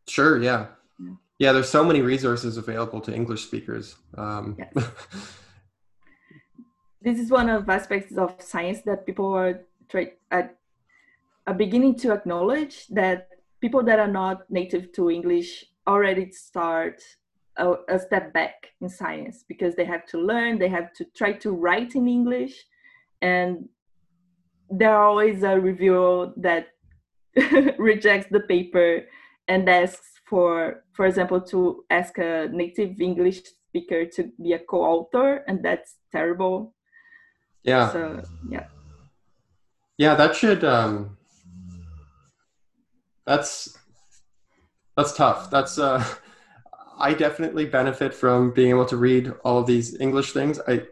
Sure. 0.06 0.34
Yeah. 0.40 0.66
yeah. 1.04 1.16
yeah. 1.42 1.52
There's 1.52 1.68
so 1.78 1.84
many 1.90 2.00
resources 2.14 2.56
available 2.56 3.00
to 3.06 3.10
English 3.20 3.42
speakers. 3.48 3.96
Um, 4.16 4.46
yes. 4.62 4.72
this 7.06 7.18
is 7.18 7.28
one 7.40 7.48
of 7.50 7.68
aspects 7.68 8.16
of 8.16 8.30
science 8.38 8.80
that 8.88 9.04
people 9.08 9.28
are 9.42 9.54
try, 9.90 10.12
are, 10.30 10.48
are 11.48 11.58
beginning 11.64 11.94
to 12.02 12.12
acknowledge 12.12 12.86
that 13.00 13.18
people 13.60 13.82
that 13.88 13.98
are 13.98 14.12
not 14.22 14.36
native 14.60 14.92
to 14.96 15.10
English 15.10 15.50
already 15.92 16.30
start 16.30 17.02
a, 17.56 17.74
a, 17.88 17.98
step 17.98 18.32
back 18.32 18.72
in 18.80 18.88
science 18.88 19.44
because 19.48 19.74
they 19.74 19.84
have 19.84 20.06
to 20.06 20.18
learn, 20.18 20.58
they 20.58 20.68
have 20.68 20.92
to 20.94 21.04
try 21.16 21.32
to 21.32 21.52
write 21.52 21.94
in 21.94 22.08
English, 22.08 22.64
and 23.22 23.68
there 24.70 24.90
are 24.90 25.04
always 25.04 25.42
a 25.42 25.58
reviewer 25.58 26.32
that 26.36 26.68
rejects 27.78 28.28
the 28.30 28.40
paper 28.40 29.02
and 29.48 29.68
asks 29.68 30.20
for 30.26 30.84
for 30.92 31.06
example 31.06 31.40
to 31.40 31.84
ask 31.90 32.16
a 32.18 32.48
native 32.50 32.98
english 33.00 33.42
speaker 33.74 34.06
to 34.06 34.30
be 34.40 34.52
a 34.52 34.58
co-author 34.58 35.44
and 35.48 35.64
that's 35.64 35.96
terrible. 36.12 36.74
Yeah. 37.64 37.92
So 37.92 38.22
yeah. 38.48 38.66
Yeah 39.98 40.14
that 40.14 40.36
should 40.36 40.64
um 40.64 41.16
that's 43.26 43.76
that's 44.96 45.12
tough. 45.12 45.50
That's 45.50 45.78
uh 45.78 46.04
i 46.98 47.12
definitely 47.12 47.66
benefit 47.66 48.14
from 48.14 48.52
being 48.52 48.70
able 48.70 48.86
to 48.86 48.96
read 48.96 49.32
all 49.44 49.58
of 49.58 49.66
these 49.66 49.98
english 50.00 50.32
things 50.32 50.60
i 50.68 50.82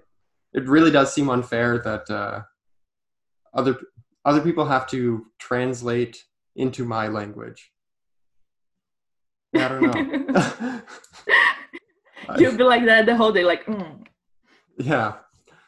it 0.52 0.68
really 0.68 0.90
does 0.90 1.12
seem 1.12 1.30
unfair 1.30 1.78
that 1.78 2.10
uh, 2.10 2.42
other 3.54 3.78
other 4.24 4.40
people 4.40 4.66
have 4.66 4.86
to 4.88 5.26
translate 5.38 6.24
into 6.54 6.84
my 6.84 7.08
language. 7.08 7.72
I 9.54 9.68
don't 9.68 9.82
know. 9.82 10.80
You'll 12.38 12.56
be 12.56 12.62
like 12.62 12.84
that 12.86 13.06
the 13.06 13.16
whole 13.16 13.32
day, 13.32 13.44
like. 13.44 13.66
Mm. 13.66 14.04
Yeah, 14.78 15.14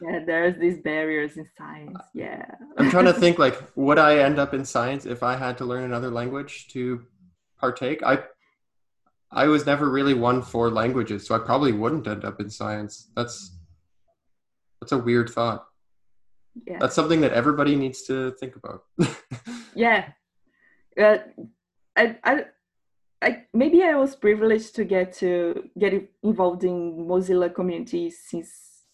yeah, 0.00 0.20
there's 0.24 0.58
these 0.58 0.78
barriers 0.78 1.36
in 1.36 1.46
science. 1.56 1.98
Yeah. 2.14 2.44
I'm 2.78 2.90
trying 2.90 3.04
to 3.06 3.12
think 3.12 3.38
like 3.44 3.60
would 3.74 3.98
I 3.98 4.18
end 4.18 4.38
up 4.38 4.54
in 4.54 4.64
science 4.64 5.06
if 5.06 5.22
I 5.22 5.36
had 5.36 5.58
to 5.58 5.64
learn 5.64 5.84
another 5.84 6.10
language 6.10 6.68
to 6.68 7.04
partake? 7.58 8.02
I 8.02 8.22
I 9.34 9.46
was 9.46 9.66
never 9.66 9.90
really 9.90 10.14
one 10.14 10.42
for 10.42 10.70
languages, 10.70 11.26
so 11.26 11.34
I 11.34 11.38
probably 11.38 11.72
wouldn't 11.72 12.06
end 12.06 12.24
up 12.24 12.40
in 12.40 12.48
science. 12.48 13.10
That's 13.16 13.58
that's 14.80 14.92
a 14.92 14.98
weird 14.98 15.30
thought. 15.30 15.66
Yeah. 16.66 16.78
That's 16.78 16.94
something 16.94 17.20
that 17.22 17.32
everybody 17.32 17.74
needs 17.74 18.02
to 18.02 18.30
think 18.32 18.54
about. 18.56 18.84
yeah. 19.74 20.10
Uh, 20.98 21.18
I, 21.96 22.16
I 22.22 22.44
I, 23.24 23.44
maybe 23.54 23.82
I 23.82 23.94
was 23.94 24.14
privileged 24.14 24.76
to 24.76 24.84
get 24.84 25.14
to 25.14 25.70
get 25.78 25.92
involved 26.22 26.62
in 26.62 27.06
Mozilla 27.08 27.52
community 27.52 28.10
since 28.10 28.84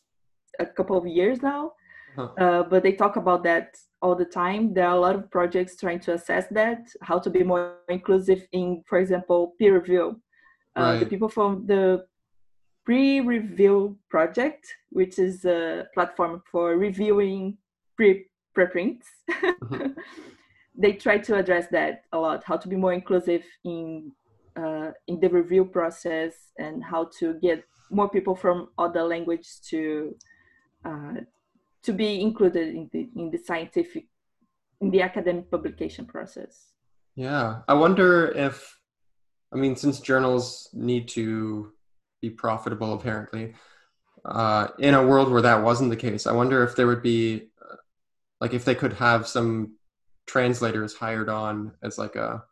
a 0.61 0.67
couple 0.67 0.97
of 0.97 1.07
years 1.07 1.43
now. 1.43 1.73
Uh-huh. 2.17 2.45
Uh, 2.45 2.63
but 2.63 2.83
they 2.85 2.93
talk 2.93 3.17
about 3.17 3.43
that 3.45 3.77
all 4.01 4.15
the 4.15 4.25
time. 4.25 4.73
There 4.73 4.87
are 4.87 4.95
a 4.95 5.01
lot 5.01 5.17
of 5.17 5.31
projects 5.31 5.77
trying 5.77 6.01
to 6.01 6.15
assess 6.15 6.47
that, 6.53 6.89
how 7.03 7.19
to 7.19 7.31
be 7.31 7.43
more 7.43 7.79
inclusive 7.89 8.47
in, 8.53 8.83
for 8.87 8.99
example, 8.99 9.55
peer 9.59 9.75
review. 9.75 10.21
Uh, 10.81 10.85
right. 10.93 11.01
The 11.01 11.07
people 11.07 11.29
from 11.29 11.67
the 11.67 12.07
PREreview 12.89 13.97
project, 14.09 14.67
which 14.91 15.19
is 15.19 15.45
a 15.45 15.87
platform 15.95 16.43
for 16.51 16.77
reviewing 16.77 17.59
pre 17.97 18.27
preprints. 18.55 19.07
mm-hmm. 19.31 19.89
they 20.77 20.93
try 20.93 21.19
to 21.19 21.37
address 21.37 21.67
that 21.71 22.05
a 22.13 22.19
lot, 22.19 22.43
how 22.45 22.57
to 22.57 22.69
be 22.69 22.77
more 22.77 22.93
inclusive 22.93 23.45
in 23.65 24.13
uh, 24.57 24.91
in 25.07 25.21
the 25.21 25.29
review 25.29 25.65
process 25.65 26.35
and 26.59 26.83
how 26.83 27.09
to 27.19 27.35
get 27.35 27.65
more 27.91 28.09
people 28.09 28.35
from 28.35 28.69
other 28.79 29.03
languages 29.03 29.61
to 29.71 30.17
uh, 30.85 31.15
to 31.83 31.93
be 31.93 32.21
included 32.21 32.69
in 32.69 32.89
the 32.93 33.09
in 33.17 33.31
the 33.31 33.39
scientific 33.39 34.07
in 34.81 34.91
the 34.91 35.03
academic 35.03 35.51
publication 35.51 36.07
process. 36.07 36.73
Yeah, 37.15 37.61
I 37.69 37.75
wonder 37.75 38.33
if 38.33 38.80
I 39.53 39.57
mean 39.57 39.77
since 39.77 40.01
journals 40.01 40.69
need 40.73 41.09
to 41.09 41.73
be 42.23 42.31
profitable 42.31 42.95
apparently 42.95 43.55
uh, 44.25 44.69
in 44.79 44.95
a 44.95 45.07
world 45.07 45.31
where 45.31 45.43
that 45.43 45.63
wasn't 45.63 45.91
the 45.91 45.97
case, 45.97 46.27
I 46.27 46.33
wonder 46.33 46.63
if 46.63 46.77
there 46.77 46.87
would 46.87 47.03
be 47.03 47.51
uh, 47.61 47.77
like 48.41 48.55
if 48.55 48.65
they 48.65 48.75
could 48.75 48.95
have 48.95 49.27
some 49.27 49.77
translators 50.27 50.95
hired 50.95 51.29
on 51.29 51.73
as 51.83 51.99
like 51.99 52.17
a 52.17 52.43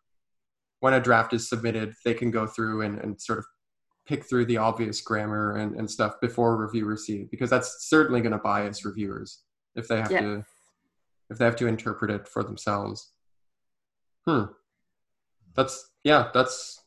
when 0.80 0.94
a 0.94 1.00
draft 1.00 1.32
is 1.32 1.48
submitted, 1.48 1.94
they 2.04 2.14
can 2.14 2.30
go 2.30 2.46
through 2.46 2.82
and, 2.82 2.98
and 3.00 3.20
sort 3.20 3.40
of 3.40 3.46
pick 4.06 4.28
through 4.28 4.46
the 4.46 4.56
obvious 4.56 5.00
grammar 5.00 5.56
and, 5.56 5.74
and 5.74 5.90
stuff 5.90 6.14
before 6.20 6.56
reviewers 6.56 7.04
see 7.04 7.22
it, 7.22 7.30
because 7.30 7.50
that's 7.50 7.88
certainly 7.88 8.20
going 8.20 8.32
to 8.32 8.38
bias 8.38 8.84
reviewers 8.84 9.42
if 9.74 9.88
they 9.88 9.96
have 9.96 10.08
to 10.08 10.44
if 11.30 11.36
they 11.36 11.44
have 11.44 11.56
to 11.56 11.66
interpret 11.66 12.10
it 12.10 12.26
for 12.26 12.42
themselves. 12.42 13.12
Hmm. 14.26 14.44
That's 15.54 15.90
yeah, 16.04 16.30
that's 16.32 16.77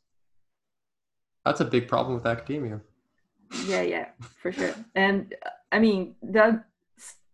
that's 1.45 1.61
a 1.61 1.65
big 1.65 1.87
problem 1.87 2.15
with 2.15 2.25
academia. 2.25 2.81
Yeah, 3.65 3.81
yeah, 3.81 4.05
for 4.41 4.51
sure. 4.51 4.73
And 4.95 5.35
I 5.71 5.79
mean, 5.79 6.15
there's 6.21 6.55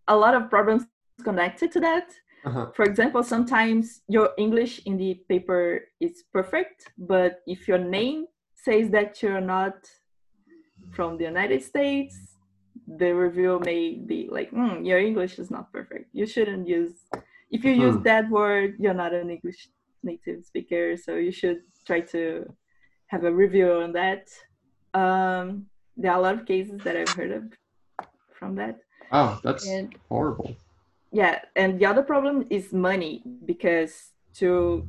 a 0.08 0.16
lot 0.16 0.34
of 0.34 0.50
problems 0.50 0.84
connected 1.22 1.70
to 1.72 1.80
that. 1.80 2.08
Uh-huh. 2.44 2.66
For 2.74 2.84
example, 2.84 3.22
sometimes 3.22 4.02
your 4.08 4.30
English 4.38 4.80
in 4.86 4.96
the 4.96 5.14
paper 5.28 5.82
is 6.00 6.24
perfect, 6.32 6.90
but 6.96 7.42
if 7.46 7.68
your 7.68 7.78
name 7.78 8.26
says 8.54 8.90
that 8.90 9.22
you're 9.22 9.40
not 9.40 9.74
from 10.92 11.18
the 11.18 11.24
United 11.24 11.62
States, 11.62 12.16
the 12.86 13.12
review 13.12 13.60
may 13.64 13.94
be 13.94 14.28
like, 14.30 14.50
mm, 14.50 14.86
your 14.86 14.98
English 14.98 15.38
is 15.38 15.50
not 15.50 15.72
perfect. 15.72 16.08
You 16.12 16.26
shouldn't 16.26 16.66
use, 16.66 16.94
if 17.50 17.64
you 17.64 17.72
use 17.72 17.96
hmm. 17.96 18.02
that 18.02 18.30
word, 18.30 18.76
you're 18.78 18.94
not 18.94 19.12
an 19.12 19.30
English 19.30 19.68
native 20.02 20.44
speaker, 20.44 20.96
so 20.96 21.16
you 21.16 21.32
should 21.32 21.58
try 21.86 22.00
to 22.00 22.46
have 23.08 23.24
a 23.24 23.32
review 23.32 23.72
on 23.72 23.92
that. 23.92 24.28
Um, 24.94 25.66
there 25.96 26.12
are 26.12 26.18
a 26.18 26.22
lot 26.22 26.34
of 26.34 26.46
cases 26.46 26.80
that 26.84 26.96
I've 26.96 27.08
heard 27.10 27.32
of 27.32 27.44
from 28.38 28.54
that. 28.56 28.78
Oh, 29.10 29.40
that's 29.42 29.66
and, 29.66 29.94
horrible 30.08 30.54
yeah 31.12 31.40
and 31.56 31.78
the 31.80 31.86
other 31.86 32.02
problem 32.02 32.46
is 32.50 32.72
money 32.72 33.22
because 33.44 34.12
to 34.34 34.86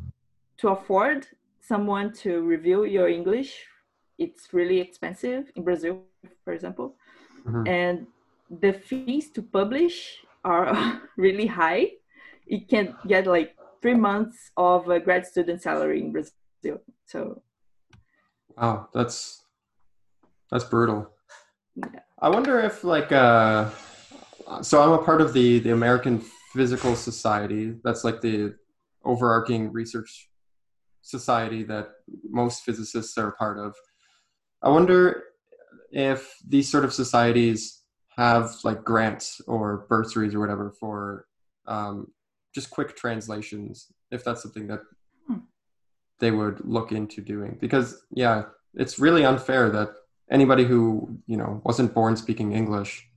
to 0.58 0.70
afford 0.70 1.28
someone 1.62 2.12
to 2.12 2.42
review 2.42 2.84
your 2.86 3.08
english 3.08 3.66
it's 4.18 4.54
really 4.54 4.80
expensive 4.80 5.50
in 5.56 5.64
brazil 5.64 6.02
for 6.44 6.54
example 6.54 6.96
mm-hmm. 7.46 7.66
and 7.68 8.08
the 8.60 8.74
fees 8.74 9.30
to 9.30 9.42
publish 9.42 10.18
are 10.44 11.02
really 11.18 11.46
high 11.48 11.88
it 12.48 12.68
can 12.68 12.96
get 13.08 13.28
like 13.28 13.56
three 13.82 13.94
months 13.94 14.52
of 14.58 14.90
a 14.90 15.00
grad 15.00 15.26
student 15.26 15.62
salary 15.62 16.02
in 16.02 16.12
brazil 16.12 16.82
so 17.06 17.42
wow 18.58 18.88
that's 18.94 19.44
that's 20.52 20.64
brutal 20.64 21.10
yeah. 21.76 22.00
i 22.22 22.30
wonder 22.30 22.60
if 22.60 22.84
like 22.84 23.12
uh 23.12 23.70
so 24.62 24.82
I'm 24.82 24.92
a 24.92 25.04
part 25.04 25.22
of 25.22 25.34
the 25.34 25.60
the 25.60 25.72
American 25.72 26.24
Physical 26.54 26.96
Society. 26.96 27.76
That's 27.84 28.04
like 28.04 28.22
the 28.22 28.56
overarching 29.06 29.72
research 29.72 30.30
society 31.02 31.64
that 31.64 31.90
most 32.30 32.64
physicists 32.64 33.18
are 33.18 33.30
a 33.30 33.36
part 33.36 33.58
of. 33.58 33.76
I 34.62 34.70
wonder 34.70 35.24
if 35.92 36.36
these 36.48 36.70
sort 36.70 36.84
of 36.86 36.94
societies 36.94 37.84
have 38.18 38.52
like 38.64 38.84
grants 38.84 39.42
or 39.48 39.86
bursaries 39.88 40.36
or 40.36 40.40
whatever 40.40 40.74
for 40.80 41.26
um, 41.68 42.08
just 42.54 42.70
quick 42.70 42.96
translations, 42.96 43.88
if 44.12 44.24
that's 44.24 44.42
something 44.42 44.68
that. 44.68 44.80
They 46.20 46.32
would 46.32 46.62
look 46.66 46.92
into 46.92 47.22
doing. 47.22 47.58
Because 47.60 48.02
yeah, 48.12 48.44
it's 48.74 49.00
really 49.00 49.26
unfair 49.26 49.70
that 49.72 49.90
anybody 50.30 50.64
who 50.64 51.18
you 51.28 51.38
know 51.38 51.62
wasn't 51.66 51.94
born 51.94 52.16
speaking 52.16 52.54
English 52.54 53.08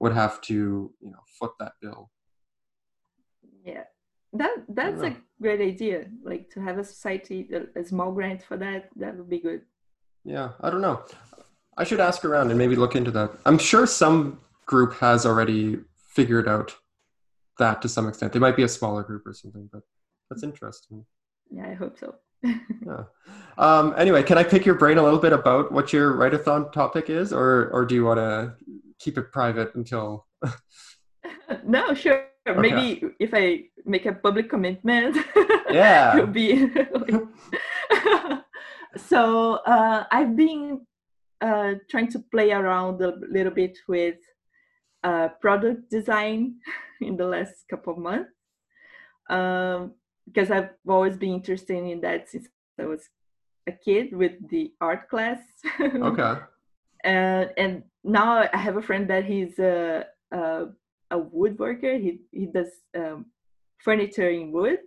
would 0.00 0.12
have 0.12 0.40
to 0.42 0.54
you 1.00 1.10
know 1.10 1.22
foot 1.38 1.52
that 1.58 1.72
bill. 1.80 2.10
Yeah. 3.64 3.84
That 4.32 4.64
that's 4.68 5.02
a 5.02 5.16
great 5.40 5.60
idea 5.60 6.06
like 6.22 6.50
to 6.50 6.60
have 6.60 6.78
a 6.78 6.84
society 6.84 7.48
uh, 7.54 7.80
a 7.80 7.84
small 7.84 8.12
grant 8.12 8.42
for 8.42 8.56
that 8.58 8.90
that 8.96 9.16
would 9.16 9.30
be 9.30 9.38
good. 9.38 9.62
Yeah 10.24 10.50
i 10.60 10.70
don't 10.70 10.82
know. 10.82 11.02
I 11.78 11.84
should 11.84 12.00
ask 12.00 12.24
around 12.24 12.50
and 12.50 12.58
maybe 12.58 12.74
look 12.74 12.96
into 12.96 13.10
that. 13.12 13.32
I'm 13.44 13.58
sure 13.58 13.86
some 13.86 14.40
group 14.64 14.94
has 14.94 15.26
already 15.26 15.78
figured 16.08 16.48
out 16.48 16.74
that 17.58 17.82
to 17.82 17.88
some 17.88 18.08
extent. 18.08 18.32
They 18.32 18.38
might 18.38 18.56
be 18.56 18.62
a 18.62 18.68
smaller 18.68 19.02
group 19.02 19.26
or 19.26 19.32
something 19.32 19.68
but 19.72 19.82
that's 20.28 20.42
interesting. 20.42 21.04
Yeah 21.50 21.68
i 21.68 21.74
hope 21.74 21.98
so 21.98 22.16
yeah. 22.42 23.04
Um, 23.58 23.94
anyway, 23.96 24.22
can 24.22 24.36
I 24.38 24.44
pick 24.44 24.66
your 24.66 24.74
brain 24.74 24.98
a 24.98 25.02
little 25.02 25.18
bit 25.18 25.32
about 25.32 25.72
what 25.72 25.92
your 25.92 26.14
write-a-thon 26.14 26.72
topic 26.72 27.08
is, 27.08 27.32
or 27.32 27.70
or 27.72 27.84
do 27.84 27.94
you 27.94 28.04
want 28.04 28.18
to 28.18 28.54
keep 28.98 29.18
it 29.18 29.32
private 29.32 29.74
until 29.74 30.26
no 31.64 31.94
sure 31.94 32.26
okay. 32.48 32.60
maybe 32.60 33.02
if 33.20 33.30
i 33.34 33.62
make 33.84 34.06
a 34.06 34.12
public 34.12 34.48
commitment 34.48 35.16
yeah 35.70 36.16
it'll 36.16 36.26
be 36.26 36.68
so 38.96 39.54
uh, 39.66 40.04
i've 40.10 40.36
been 40.36 40.80
uh, 41.42 41.74
trying 41.90 42.08
to 42.10 42.18
play 42.30 42.50
around 42.50 43.00
a 43.02 43.12
little 43.30 43.52
bit 43.52 43.76
with 43.88 44.16
uh, 45.04 45.28
product 45.40 45.90
design 45.90 46.56
in 47.00 47.16
the 47.16 47.26
last 47.26 47.64
couple 47.68 47.92
of 47.92 47.98
months 47.98 48.30
um, 49.28 49.92
because 50.26 50.50
i've 50.50 50.70
always 50.88 51.16
been 51.16 51.34
interested 51.34 51.76
in 51.76 52.00
that 52.00 52.28
since 52.28 52.48
i 52.80 52.84
was 52.84 53.08
a 53.68 53.72
kid 53.72 54.14
with 54.14 54.32
the 54.48 54.72
art 54.80 55.08
class 55.08 55.40
okay 55.80 56.34
and 57.06 57.50
and 57.56 57.82
now 58.04 58.48
I 58.52 58.56
have 58.56 58.76
a 58.76 58.82
friend 58.82 59.08
that 59.08 59.24
he's 59.24 59.58
a 59.58 60.06
a, 60.32 60.66
a 61.10 61.18
woodworker. 61.18 62.00
He 62.00 62.20
he 62.32 62.46
does 62.46 62.70
um, 62.96 63.26
furniture 63.78 64.28
in 64.28 64.52
wood. 64.52 64.80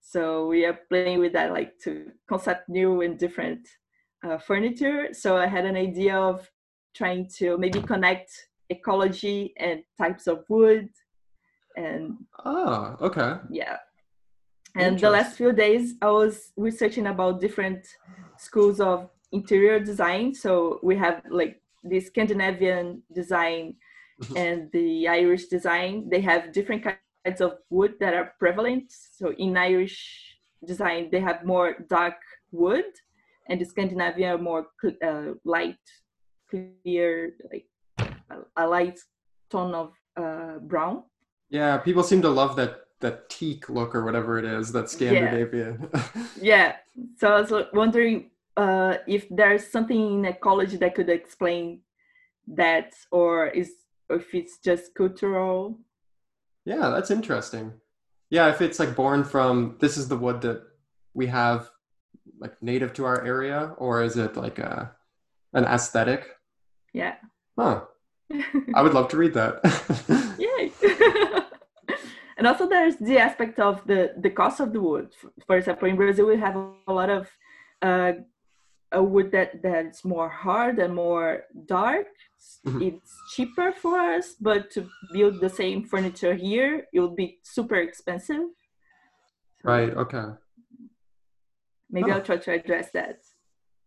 So 0.00 0.46
we 0.46 0.64
are 0.64 0.78
playing 0.88 1.18
with 1.20 1.32
that, 1.32 1.52
like 1.52 1.72
to 1.84 2.12
concept 2.28 2.68
new 2.68 3.02
and 3.02 3.18
different 3.18 3.68
uh, 4.24 4.38
furniture. 4.38 5.08
So 5.12 5.36
I 5.36 5.46
had 5.46 5.64
an 5.64 5.76
idea 5.76 6.16
of 6.16 6.48
trying 6.94 7.28
to 7.38 7.58
maybe 7.58 7.82
connect 7.82 8.30
ecology 8.70 9.52
and 9.58 9.82
types 9.98 10.26
of 10.26 10.44
wood. 10.48 10.88
And 11.76 12.16
oh, 12.44 12.96
okay, 13.00 13.34
yeah. 13.50 13.76
And 14.78 14.98
the 14.98 15.10
last 15.10 15.36
few 15.36 15.52
days, 15.52 15.94
I 16.00 16.10
was 16.10 16.52
researching 16.56 17.06
about 17.06 17.40
different 17.40 17.86
schools 18.36 18.80
of 18.80 19.10
interior 19.32 19.80
design. 19.80 20.34
So 20.34 20.78
we 20.82 20.96
have 20.96 21.22
like 21.30 21.60
the 21.84 22.00
Scandinavian 22.00 23.02
design 23.12 23.74
mm-hmm. 24.22 24.36
and 24.36 24.72
the 24.72 25.08
Irish 25.08 25.46
design. 25.46 26.08
They 26.08 26.20
have 26.20 26.52
different 26.52 26.84
kinds 26.84 27.40
of 27.40 27.58
wood 27.70 27.94
that 28.00 28.14
are 28.14 28.34
prevalent. 28.38 28.92
So 29.18 29.32
in 29.36 29.56
Irish 29.56 30.38
design, 30.64 31.08
they 31.10 31.20
have 31.20 31.44
more 31.44 31.76
dark 31.88 32.16
wood, 32.50 32.84
and 33.48 33.60
the 33.60 33.64
Scandinavian 33.64 34.30
are 34.30 34.38
more 34.38 34.66
uh, 35.04 35.34
light, 35.44 35.76
clear, 36.50 37.32
like 37.50 37.66
a 38.56 38.66
light 38.66 38.98
tone 39.50 39.74
of 39.74 39.92
uh, 40.16 40.58
brown. 40.58 41.04
Yeah, 41.50 41.78
people 41.78 42.02
seem 42.02 42.22
to 42.22 42.28
love 42.28 42.56
that 42.56 42.87
that 43.00 43.28
teak 43.30 43.68
look 43.68 43.94
or 43.94 44.04
whatever 44.04 44.38
it 44.38 44.44
is, 44.44 44.72
that 44.72 44.90
Scandinavian. 44.90 45.88
Yeah. 45.94 46.26
yeah. 46.42 46.76
So 47.18 47.32
I 47.32 47.40
was 47.40 47.66
wondering 47.72 48.30
uh, 48.56 48.96
if 49.06 49.26
there's 49.30 49.66
something 49.66 50.18
in 50.18 50.24
ecology 50.24 50.76
that 50.78 50.94
could 50.94 51.08
explain 51.08 51.80
that, 52.48 52.94
or 53.10 53.48
is 53.48 53.72
if 54.10 54.34
it's 54.34 54.58
just 54.58 54.94
cultural. 54.94 55.78
Yeah, 56.64 56.88
that's 56.88 57.10
interesting. 57.10 57.74
Yeah, 58.30 58.50
if 58.50 58.60
it's 58.60 58.78
like 58.78 58.96
born 58.96 59.24
from 59.24 59.76
this 59.78 59.96
is 59.96 60.08
the 60.08 60.16
wood 60.16 60.40
that 60.42 60.62
we 61.14 61.26
have 61.26 61.70
like 62.40 62.60
native 62.62 62.92
to 62.94 63.04
our 63.04 63.24
area, 63.24 63.74
or 63.78 64.02
is 64.02 64.16
it 64.16 64.36
like 64.36 64.58
a 64.58 64.92
an 65.52 65.64
aesthetic? 65.64 66.28
Yeah. 66.92 67.14
Huh. 67.58 67.82
I 68.74 68.82
would 68.82 68.94
love 68.94 69.08
to 69.08 69.16
read 69.16 69.34
that. 69.34 69.60
And 72.38 72.46
also 72.46 72.68
there's 72.68 72.96
the 72.96 73.18
aspect 73.18 73.58
of 73.58 73.84
the 73.84 74.14
the 74.16 74.30
cost 74.30 74.60
of 74.60 74.72
the 74.72 74.80
wood. 74.80 75.08
For 75.46 75.56
example, 75.56 75.88
in 75.88 75.96
Brazil 75.96 76.26
we 76.26 76.38
have 76.38 76.56
a 76.86 76.92
lot 76.92 77.10
of 77.10 77.28
uh, 77.82 78.12
a 78.92 79.02
wood 79.02 79.32
that 79.32 79.60
that's 79.60 80.04
more 80.04 80.28
hard 80.28 80.78
and 80.78 80.94
more 80.94 81.44
dark. 81.66 82.06
Mm-hmm. 82.64 82.82
It's 82.82 83.12
cheaper 83.34 83.72
for 83.72 83.98
us, 83.98 84.36
but 84.40 84.70
to 84.70 84.88
build 85.12 85.40
the 85.40 85.50
same 85.50 85.84
furniture 85.84 86.34
here, 86.34 86.86
it 86.92 87.00
would 87.00 87.16
be 87.16 87.38
super 87.42 87.74
expensive. 87.74 88.44
Right. 89.64 89.90
Okay. 89.90 90.26
Maybe 91.90 92.10
oh. 92.10 92.14
I'll 92.14 92.22
try 92.22 92.36
to 92.36 92.52
address 92.52 92.90
that. 92.92 93.18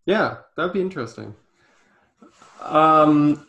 Yeah, 0.05 0.37
that 0.57 0.63
would 0.63 0.73
be 0.73 0.81
interesting. 0.81 1.35
Um, 2.61 3.47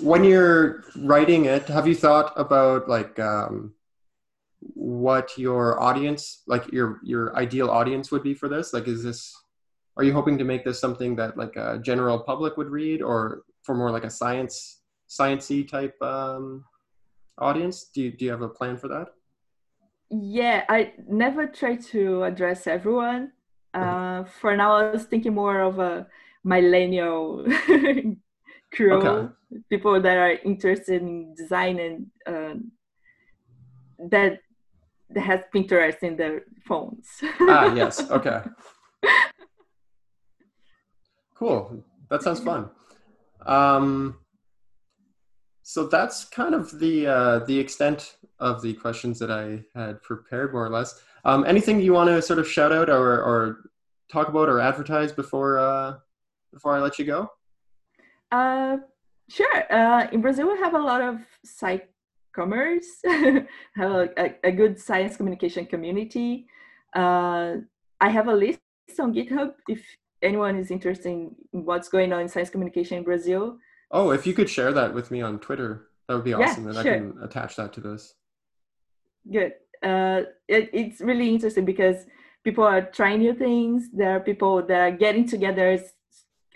when 0.00 0.22
you're 0.22 0.84
writing 0.96 1.46
it, 1.46 1.66
have 1.68 1.88
you 1.88 1.94
thought 1.94 2.32
about 2.36 2.88
like 2.88 3.18
um, 3.18 3.74
what 4.60 5.36
your 5.36 5.80
audience, 5.80 6.42
like 6.46 6.72
your 6.72 7.00
your 7.02 7.36
ideal 7.36 7.70
audience, 7.70 8.10
would 8.10 8.22
be 8.22 8.34
for 8.34 8.48
this? 8.48 8.72
Like, 8.72 8.88
is 8.88 9.02
this 9.02 9.34
are 9.96 10.04
you 10.04 10.12
hoping 10.12 10.38
to 10.38 10.44
make 10.44 10.64
this 10.64 10.80
something 10.80 11.16
that 11.16 11.36
like 11.36 11.56
a 11.56 11.80
general 11.82 12.20
public 12.20 12.56
would 12.56 12.68
read, 12.68 13.02
or 13.02 13.42
for 13.62 13.74
more 13.74 13.90
like 13.90 14.04
a 14.04 14.10
science 14.10 14.80
sciency 15.08 15.66
type 15.66 16.00
um, 16.02 16.64
audience? 17.38 17.90
Do 17.94 18.02
you, 18.02 18.12
do 18.12 18.24
you 18.24 18.30
have 18.30 18.42
a 18.42 18.48
plan 18.48 18.76
for 18.76 18.88
that? 18.88 19.08
Yeah, 20.10 20.64
I 20.68 20.92
never 21.06 21.46
try 21.46 21.76
to 21.76 22.24
address 22.24 22.66
everyone. 22.66 23.32
Uh, 23.74 24.24
for 24.40 24.56
now, 24.56 24.72
I 24.72 24.90
was 24.90 25.04
thinking 25.04 25.34
more 25.34 25.60
of 25.60 25.78
a 25.78 26.06
millennial 26.42 27.44
crew, 28.72 28.92
okay. 28.92 29.32
people 29.68 30.00
that 30.00 30.16
are 30.16 30.38
interested 30.44 31.02
in 31.02 31.34
design 31.34 31.78
and 31.78 32.06
uh, 32.26 32.54
that 34.10 34.40
that 34.40 34.40
has 35.16 35.40
Pinterest 35.54 36.02
in 36.02 36.16
their 36.16 36.42
phones. 36.66 37.06
ah, 37.40 37.74
yes. 37.74 38.00
Okay. 38.10 38.40
cool. 41.34 41.84
That 42.10 42.22
sounds 42.22 42.40
fun. 42.40 42.70
Um, 43.46 44.18
so 45.62 45.86
that's 45.86 46.24
kind 46.24 46.54
of 46.54 46.78
the 46.78 47.06
uh, 47.06 47.38
the 47.40 47.58
extent 47.58 48.16
of 48.40 48.62
the 48.62 48.74
questions 48.74 49.18
that 49.18 49.30
I 49.30 49.64
had 49.74 50.02
prepared, 50.02 50.52
more 50.52 50.64
or 50.64 50.70
less. 50.70 51.00
Um, 51.24 51.44
anything 51.44 51.80
you 51.80 51.92
want 51.92 52.08
to 52.08 52.22
sort 52.22 52.38
of 52.38 52.48
shout 52.48 52.72
out 52.72 52.88
or, 52.88 53.22
or 53.22 53.70
talk 54.10 54.28
about 54.28 54.48
or 54.48 54.60
advertise 54.60 55.12
before 55.12 55.58
uh, 55.58 55.96
before 56.52 56.74
I 56.74 56.80
let 56.80 56.98
you 56.98 57.04
go? 57.04 57.30
Uh, 58.32 58.78
sure. 59.28 59.72
Uh, 59.72 60.08
in 60.12 60.20
Brazil, 60.20 60.50
we 60.50 60.58
have 60.58 60.74
a 60.74 60.78
lot 60.78 61.02
of 61.02 61.18
SciCommers, 62.38 62.84
have 63.76 63.90
a, 63.90 64.08
a, 64.16 64.34
a, 64.44 64.52
good 64.52 64.78
science 64.78 65.16
communication 65.16 65.66
community. 65.66 66.46
Uh, 66.94 67.56
I 68.00 68.08
have 68.10 68.28
a 68.28 68.34
list 68.34 68.60
on 68.98 69.12
GitHub 69.12 69.54
if 69.68 69.84
anyone 70.22 70.56
is 70.56 70.70
interested 70.70 71.08
in 71.08 71.34
what's 71.50 71.88
going 71.88 72.12
on 72.12 72.20
in 72.20 72.28
science 72.28 72.50
communication 72.50 72.98
in 72.98 73.04
Brazil. 73.04 73.58
Oh, 73.90 74.10
if 74.10 74.26
you 74.26 74.34
could 74.34 74.50
share 74.50 74.72
that 74.72 74.94
with 74.94 75.10
me 75.10 75.22
on 75.22 75.38
Twitter, 75.38 75.88
that 76.08 76.14
would 76.14 76.24
be 76.24 76.34
awesome. 76.34 76.64
Yeah, 76.64 76.70
and 76.70 76.78
sure. 76.78 76.94
I 76.94 76.98
can 76.98 77.18
attach 77.22 77.56
that 77.56 77.72
to 77.74 77.80
this. 77.80 78.14
Good. 79.30 79.52
Uh, 79.82 80.22
it, 80.48 80.70
it's 80.72 81.00
really 81.00 81.28
interesting 81.28 81.64
because 81.64 82.06
people 82.44 82.64
are 82.64 82.82
trying 82.82 83.20
new 83.20 83.34
things. 83.34 83.88
There 83.92 84.16
are 84.16 84.20
people 84.20 84.66
that 84.66 84.80
are 84.80 84.90
getting 84.90 85.28
together 85.28 85.70
as 85.70 85.92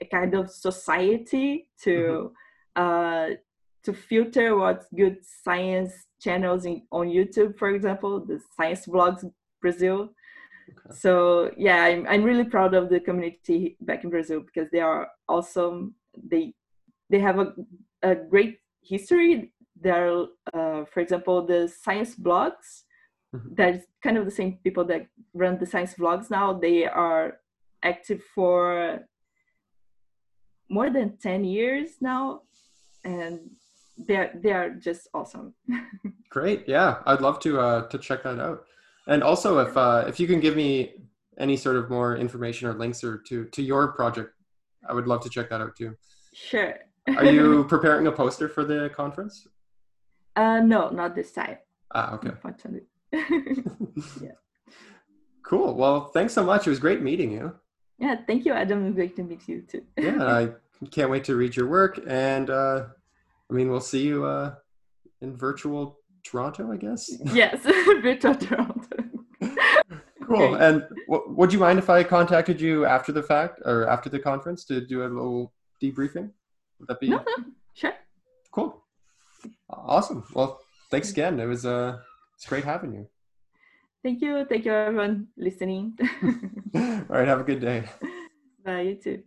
a 0.01 0.05
kind 0.07 0.35
of 0.35 0.51
society 0.51 1.69
to 1.83 2.33
mm-hmm. 2.77 3.33
uh, 3.33 3.37
to 3.85 3.93
filter 3.93 4.57
what's 4.57 4.87
good 4.97 5.19
science 5.45 5.93
channels 6.21 6.65
in, 6.65 6.83
on 6.93 7.09
YouTube, 7.09 7.59
for 7.59 7.71
example, 7.71 8.25
the 8.25 8.41
Science 8.57 8.87
Vlogs 8.87 9.29
Brazil. 9.61 10.11
Okay. 10.69 10.95
So 10.95 11.51
yeah, 11.57 11.83
I'm 11.83 12.07
I'm 12.07 12.23
really 12.23 12.45
proud 12.45 12.75
of 12.75 12.89
the 12.89 13.01
community 13.01 13.77
back 13.81 14.05
in 14.05 14.11
Brazil 14.11 14.41
because 14.41 14.71
they 14.71 14.81
are 14.81 15.09
awesome. 15.29 15.95
They 16.17 16.55
they 17.11 17.19
have 17.19 17.39
a 17.39 17.55
a 18.03 18.15
great 18.15 18.61
history. 18.83 19.53
There, 19.81 20.13
are, 20.13 20.27
uh, 20.55 20.85
for 20.85 21.01
example 21.01 21.45
the 21.45 21.69
science 21.69 22.15
blogs. 22.15 22.85
Mm-hmm. 23.35 23.55
That's 23.55 23.87
kind 24.03 24.19
of 24.19 24.25
the 24.25 24.31
same 24.31 24.59
people 24.63 24.85
that 24.85 25.07
run 25.35 25.59
the 25.59 25.67
science 25.67 25.95
vlogs 25.95 26.31
now. 26.31 26.53
They 26.53 26.87
are 26.87 27.39
active 27.83 28.23
for 28.35 29.01
more 30.69 30.91
than 30.91 31.17
10 31.17 31.45
years 31.45 31.91
now 32.01 32.43
and 33.05 33.51
they're 33.97 34.33
they're 34.43 34.71
just 34.71 35.09
awesome 35.15 35.55
great 36.31 36.65
yeah 36.67 36.99
i'd 37.07 37.21
love 37.21 37.39
to 37.39 37.61
uh 37.61 37.87
to 37.89 37.99
check 37.99 38.23
that 38.23 38.41
out 38.41 38.65
and 39.07 39.23
also, 39.23 39.59
if 39.59 39.77
uh, 39.77 40.05
if 40.07 40.21
you 40.21 40.27
can 40.27 40.41
give 40.41 40.57
me 40.57 40.95
any 41.39 41.57
sort 41.57 41.77
of 41.77 41.91
more 41.91 42.17
information 42.17 42.69
or 42.69 42.75
links 42.75 43.03
or 43.03 43.19
to 43.29 43.47
to 43.47 43.63
your 43.63 43.93
project, 43.93 44.31
I 44.89 44.93
would 44.93 45.07
love 45.07 45.23
to 45.23 45.29
check 45.29 45.51
that 45.51 45.61
out 45.61 45.77
too. 45.77 45.97
Sure. 46.33 46.75
Are 47.17 47.25
you 47.25 47.65
preparing 47.69 48.07
a 48.07 48.13
poster 48.13 48.49
for 48.49 48.65
the 48.65 48.91
conference? 48.95 49.47
Uh, 50.37 50.61
no, 50.61 50.89
not 50.91 51.15
this 51.15 51.33
time. 51.33 51.59
Ah, 51.95 52.15
okay. 52.15 52.29
Unfortunately. 52.29 52.87
yeah. 54.23 54.39
Cool. 55.45 55.75
Well, 55.75 56.07
thanks 56.07 56.33
so 56.33 56.45
much. 56.45 56.67
It 56.67 56.71
was 56.71 56.79
great 56.79 57.03
meeting 57.03 57.33
you. 57.33 57.55
Yeah, 57.99 58.17
thank 58.27 58.47
you, 58.47 58.53
Adam. 58.53 58.93
Great 58.95 59.17
to 59.17 59.23
meet 59.25 59.47
you 59.49 59.63
too. 59.63 59.83
yeah, 59.99 60.25
I 60.25 60.49
can't 60.91 61.11
wait 61.11 61.25
to 61.25 61.37
read 61.37 61.55
your 61.55 61.67
work, 61.67 62.01
and 62.07 62.49
uh, 62.49 62.85
I 63.53 63.55
mean, 63.55 63.71
we'll 63.71 63.81
see 63.81 64.03
you 64.03 64.25
uh, 64.25 64.55
in 65.21 65.37
virtual 65.37 65.99
Toronto, 66.25 66.73
I 66.73 66.77
guess. 66.79 67.11
Yes, 67.35 67.61
virtual 68.03 68.35
Toronto. 68.35 68.97
cool. 70.27 70.55
Okay. 70.55 70.65
And 70.65 70.85
w- 71.07 71.35
would 71.37 71.53
you 71.53 71.59
mind 71.59 71.79
if 71.79 71.91
I 71.91 72.03
contacted 72.03 72.59
you 72.63 72.87
after 72.87 73.13
the 73.13 73.23
fact 73.23 73.61
or 73.67 73.87
after 73.87 74.09
the 74.09 74.19
conference 74.19 74.65
to 74.67 74.81
do 74.81 75.03
a 75.03 75.09
little 75.09 75.53
debriefing? 75.83 76.31
Would 76.79 76.89
that 76.89 76.99
be? 76.99 77.11
No, 77.11 77.19
no, 77.19 77.45
sure. 77.75 77.93
Cool. 78.53 78.83
Awesome. 79.69 80.25
Well, 80.33 80.59
thanks 80.91 81.11
again. 81.11 81.39
It 81.39 81.47
was 81.47 81.67
uh, 81.67 81.99
it's 82.35 82.47
great 82.47 82.65
having 82.65 82.95
you. 82.95 83.07
Thank 84.03 84.23
you. 84.23 84.47
Thank 84.49 84.65
you, 84.65 84.73
everyone 84.73 85.29
listening. 85.37 85.99
All 86.75 87.05
right. 87.09 87.29
Have 87.29 87.41
a 87.41 87.45
good 87.45 87.61
day. 87.61 87.85
Bye. 88.65 88.81
You 88.81 88.95
too. 88.95 89.23